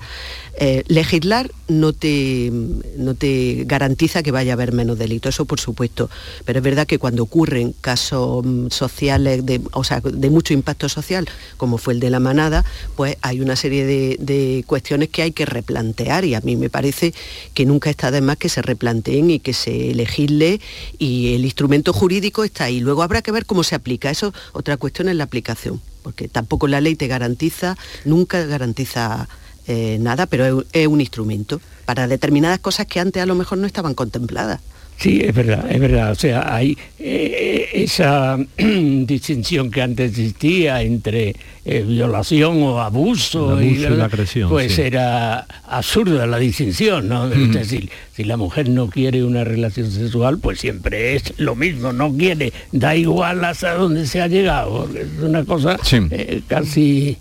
[0.59, 2.51] eh, legislar no te,
[2.97, 6.09] no te garantiza que vaya a haber menos delitos, eso por supuesto.
[6.45, 10.89] Pero es verdad que cuando ocurren casos mm, sociales, de, o sea, de mucho impacto
[10.89, 11.27] social,
[11.57, 15.31] como fue el de la manada, pues hay una serie de, de cuestiones que hay
[15.31, 17.13] que replantear y a mí me parece
[17.53, 20.59] que nunca está de más que se replanteen y que se legisle
[20.97, 22.79] y el instrumento jurídico está ahí.
[22.79, 24.09] Luego habrá que ver cómo se aplica.
[24.09, 29.27] Eso otra cuestión es la aplicación, porque tampoco la ley te garantiza, nunca garantiza
[29.67, 33.57] eh, nada, pero es, es un instrumento para determinadas cosas que antes a lo mejor
[33.57, 34.61] no estaban contempladas.
[34.97, 36.11] Sí, es verdad, es verdad.
[36.11, 43.77] O sea, hay eh, esa distinción que antes existía entre eh, violación o abuso, y
[43.77, 44.81] la agresión, pues sí.
[44.81, 47.31] era absurda la distinción, ¿no?
[47.31, 51.93] Es decir, si la mujer no quiere una relación sexual, pues siempre es lo mismo,
[51.93, 57.19] no quiere, da igual hasta dónde se ha llegado, es una cosa eh, casi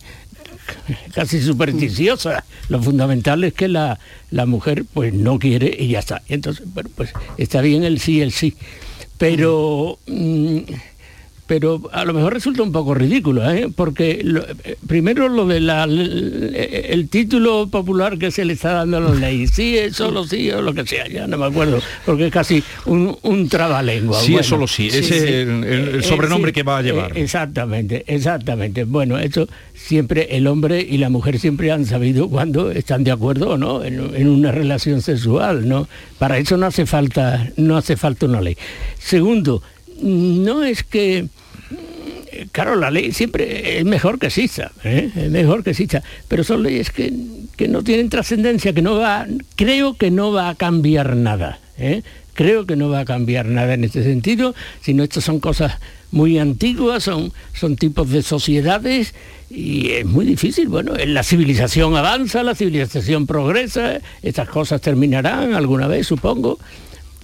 [1.14, 2.44] casi supersticiosa.
[2.68, 3.98] Lo fundamental es que la,
[4.30, 6.22] la mujer pues no quiere y ya está.
[6.28, 8.56] Entonces, bueno, pues está bien el sí, el sí.
[9.18, 10.58] Pero mm,
[11.46, 13.68] pero a lo mejor resulta un poco ridículo, ¿eh?
[13.74, 18.96] porque lo- eh, primero lo de la el título popular que se le está dando
[18.96, 21.80] a la ley, sí es solo sí o lo que sea, ya no me acuerdo,
[22.04, 24.20] porque es casi un, un trabalengua.
[24.20, 27.16] Sí es solo sí, ese es el- el- el sobrenombre que va a llevar.
[27.16, 28.84] eh, exactamente, exactamente.
[28.84, 33.50] Bueno, eso siempre el hombre y la mujer siempre han sabido cuando están de acuerdo
[33.50, 35.88] o no en, en una relación sexual, ¿no?
[36.18, 38.56] Para eso no hace falta, no hace falta una ley.
[38.98, 39.62] Segundo,
[40.02, 41.28] no es que
[42.52, 45.10] claro, la ley siempre es mejor que exista, ¿eh?
[45.14, 47.12] es mejor que exista, pero son leyes que,
[47.56, 49.26] que no tienen trascendencia, que no va,
[49.56, 52.02] creo que no va a cambiar nada, ¿eh?
[52.34, 55.78] creo que no va a cambiar nada en este sentido, sino estas son cosas
[56.12, 59.14] muy antiguas, son, son tipos de sociedades
[59.50, 60.68] y es muy difícil.
[60.68, 66.58] Bueno, la civilización avanza, la civilización progresa, estas cosas terminarán alguna vez, supongo.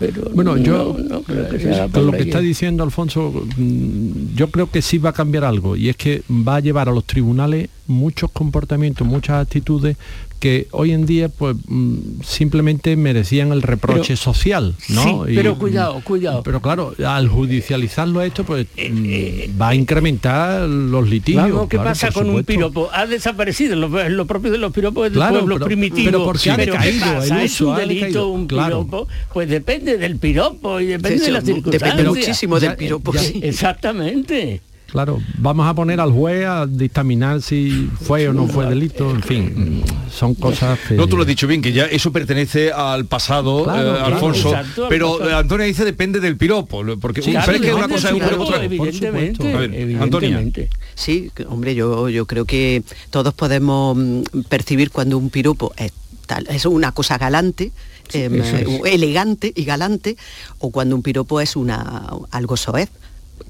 [0.06, 4.34] Pero Bueno, no- yo, no creo que sea con lo que está diciendo Alfonso, mm,
[4.34, 6.92] yo creo que sí va a cambiar algo y es que va a llevar a
[6.92, 9.96] los tribunales muchos comportamientos, muchas actitudes
[10.42, 15.24] que hoy en día pues mm, simplemente merecían el reproche Pero- social, ¿no?
[15.24, 16.42] Sí, pero cuidado, cuidado.
[16.42, 21.44] Pero claro, al judicializarlo esto, pues mm, va a incrementar los litigios.
[21.52, 22.90] Vamos, ¿qué claro, pasa con un piropo?
[22.92, 26.06] Ha desaparecido lo, lo propio de los piropos del Claro, pueblo pero- primitivo.
[26.06, 27.40] pero porque ha Pero ¿qué decaído, el?
[27.44, 28.84] ¿Es un delito un claro.
[28.84, 29.08] piropo?
[29.32, 31.82] Pues depende del piropo y depende Sí, de las circunstancias.
[31.96, 33.12] depende muchísimo del Ya- piropo.
[33.12, 33.40] ya- sí.
[33.44, 34.60] Exactamente.
[34.92, 39.22] Claro, vamos a poner al juez a dictaminar si fue o no fue delito, en
[39.22, 39.82] fin,
[40.14, 40.92] son cosas que...
[40.96, 44.14] No, tú lo has dicho bien, que ya eso pertenece al pasado, Claro, eh, claro.
[44.14, 45.30] Alfonso, Exacto, pero pasado.
[45.30, 48.14] eh, Antonia dice depende del piropo, porque Sí, un- claro, es que una cosa es
[48.16, 48.62] una piropo, otra.
[48.64, 50.28] evidentemente, A ver, Antonia.
[50.28, 50.68] evidentemente.
[50.94, 55.90] Sí, hombre, yo, yo creo que todos podemos mm, percibir cuando un piropo es,
[56.26, 57.72] tal, es una cosa galante
[58.12, 58.42] em,
[58.84, 60.18] elegante y galante,
[60.58, 62.90] o cuando un piropo es una, algo soez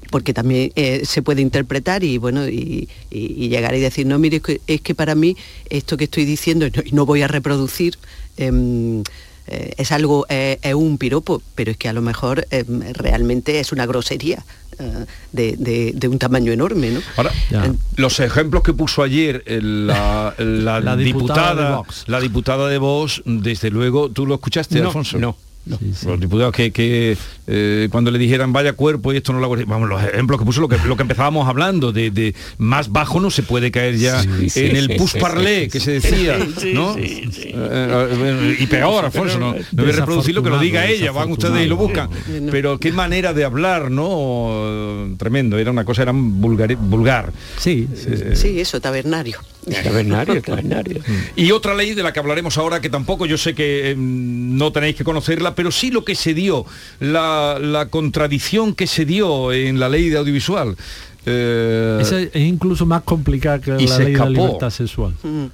[0.09, 4.81] porque también eh, se puede interpretar y bueno y, llegar y decir no mire es
[4.81, 5.37] que, para mí
[5.69, 7.97] esto que estoy diciendo y no, voy a reproducir
[8.37, 9.03] em,
[9.47, 13.71] eh, es algo es un piropo pero es que a lo mejor em, realmente es
[13.71, 14.43] una grosería
[14.79, 17.01] eh, de, un tamaño enorme ¿no?
[17.17, 17.31] Ahora,
[17.95, 20.33] los ejemplos que puso ayer la,
[20.97, 22.03] diputada, de Vox.
[22.07, 25.35] la diputada de Vox desde luego tú lo escuchaste Alfonso no
[25.65, 29.87] los diputados que, eh, cuando le dijeran vaya cuerpo y esto no lo hago, vamos,
[29.87, 33.43] los ejemplos que puso lo que, lo que empezábamos hablando, de, más bajo no se
[33.43, 36.37] puede caer ya en el pus parlé que se decía,
[36.73, 36.97] ¿no?
[36.97, 41.11] Eh, eh, y peor, Alfonso, no, no voy a reproducir lo que lo diga ella,
[41.11, 42.09] van ustedes y lo buscan.
[42.51, 45.15] Pero qué manera de hablar, ¿no?
[45.17, 46.75] Tremendo, era una cosa, era vulgar.
[46.75, 47.31] vulgar.
[47.57, 47.87] Sí,
[48.33, 49.39] sí, eso, tabernario.
[49.83, 51.01] Tabernario, tabernario.
[51.35, 54.95] Y otra ley de la que hablaremos ahora, que tampoco yo sé que no tenéis
[54.95, 56.65] que conocerla, pero sí lo que se dio,
[56.99, 60.75] la, contradicción que se dio en la ley de audiovisual.
[61.25, 65.13] Eh, es incluso más complicada que la ley de la libertad sexual.
[65.23, 65.45] Mm.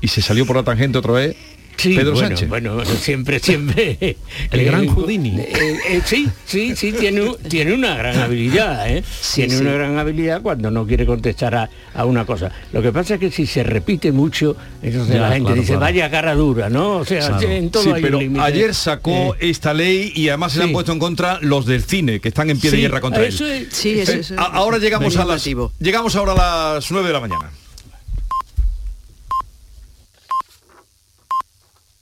[0.00, 1.36] Y se salió por la tangente otra vez
[1.76, 2.48] Sí, Pedro bueno, Sánchez.
[2.48, 4.16] Bueno, siempre, siempre.
[4.50, 5.40] el gran Houdini.
[5.40, 9.02] Eh, eh, sí, sí, sí, tiene, tiene una gran habilidad, ¿eh?
[9.34, 12.50] tiene una gran habilidad cuando no quiere contestar a, una cosa.
[12.72, 16.34] Lo que pasa es que si se repite mucho, entonces la gente dice, vaya cara
[16.34, 16.98] dura, ¿no?
[16.98, 20.92] O sea, en todo pero ayer sacó esta ley y además se le han puesto
[20.92, 23.32] en contra los del cine, que están en pie de guerra contra él.
[23.70, 25.44] sí, eso, Ahora llegamos a las
[25.78, 27.50] llegamos ahora a las 9 de la mañana.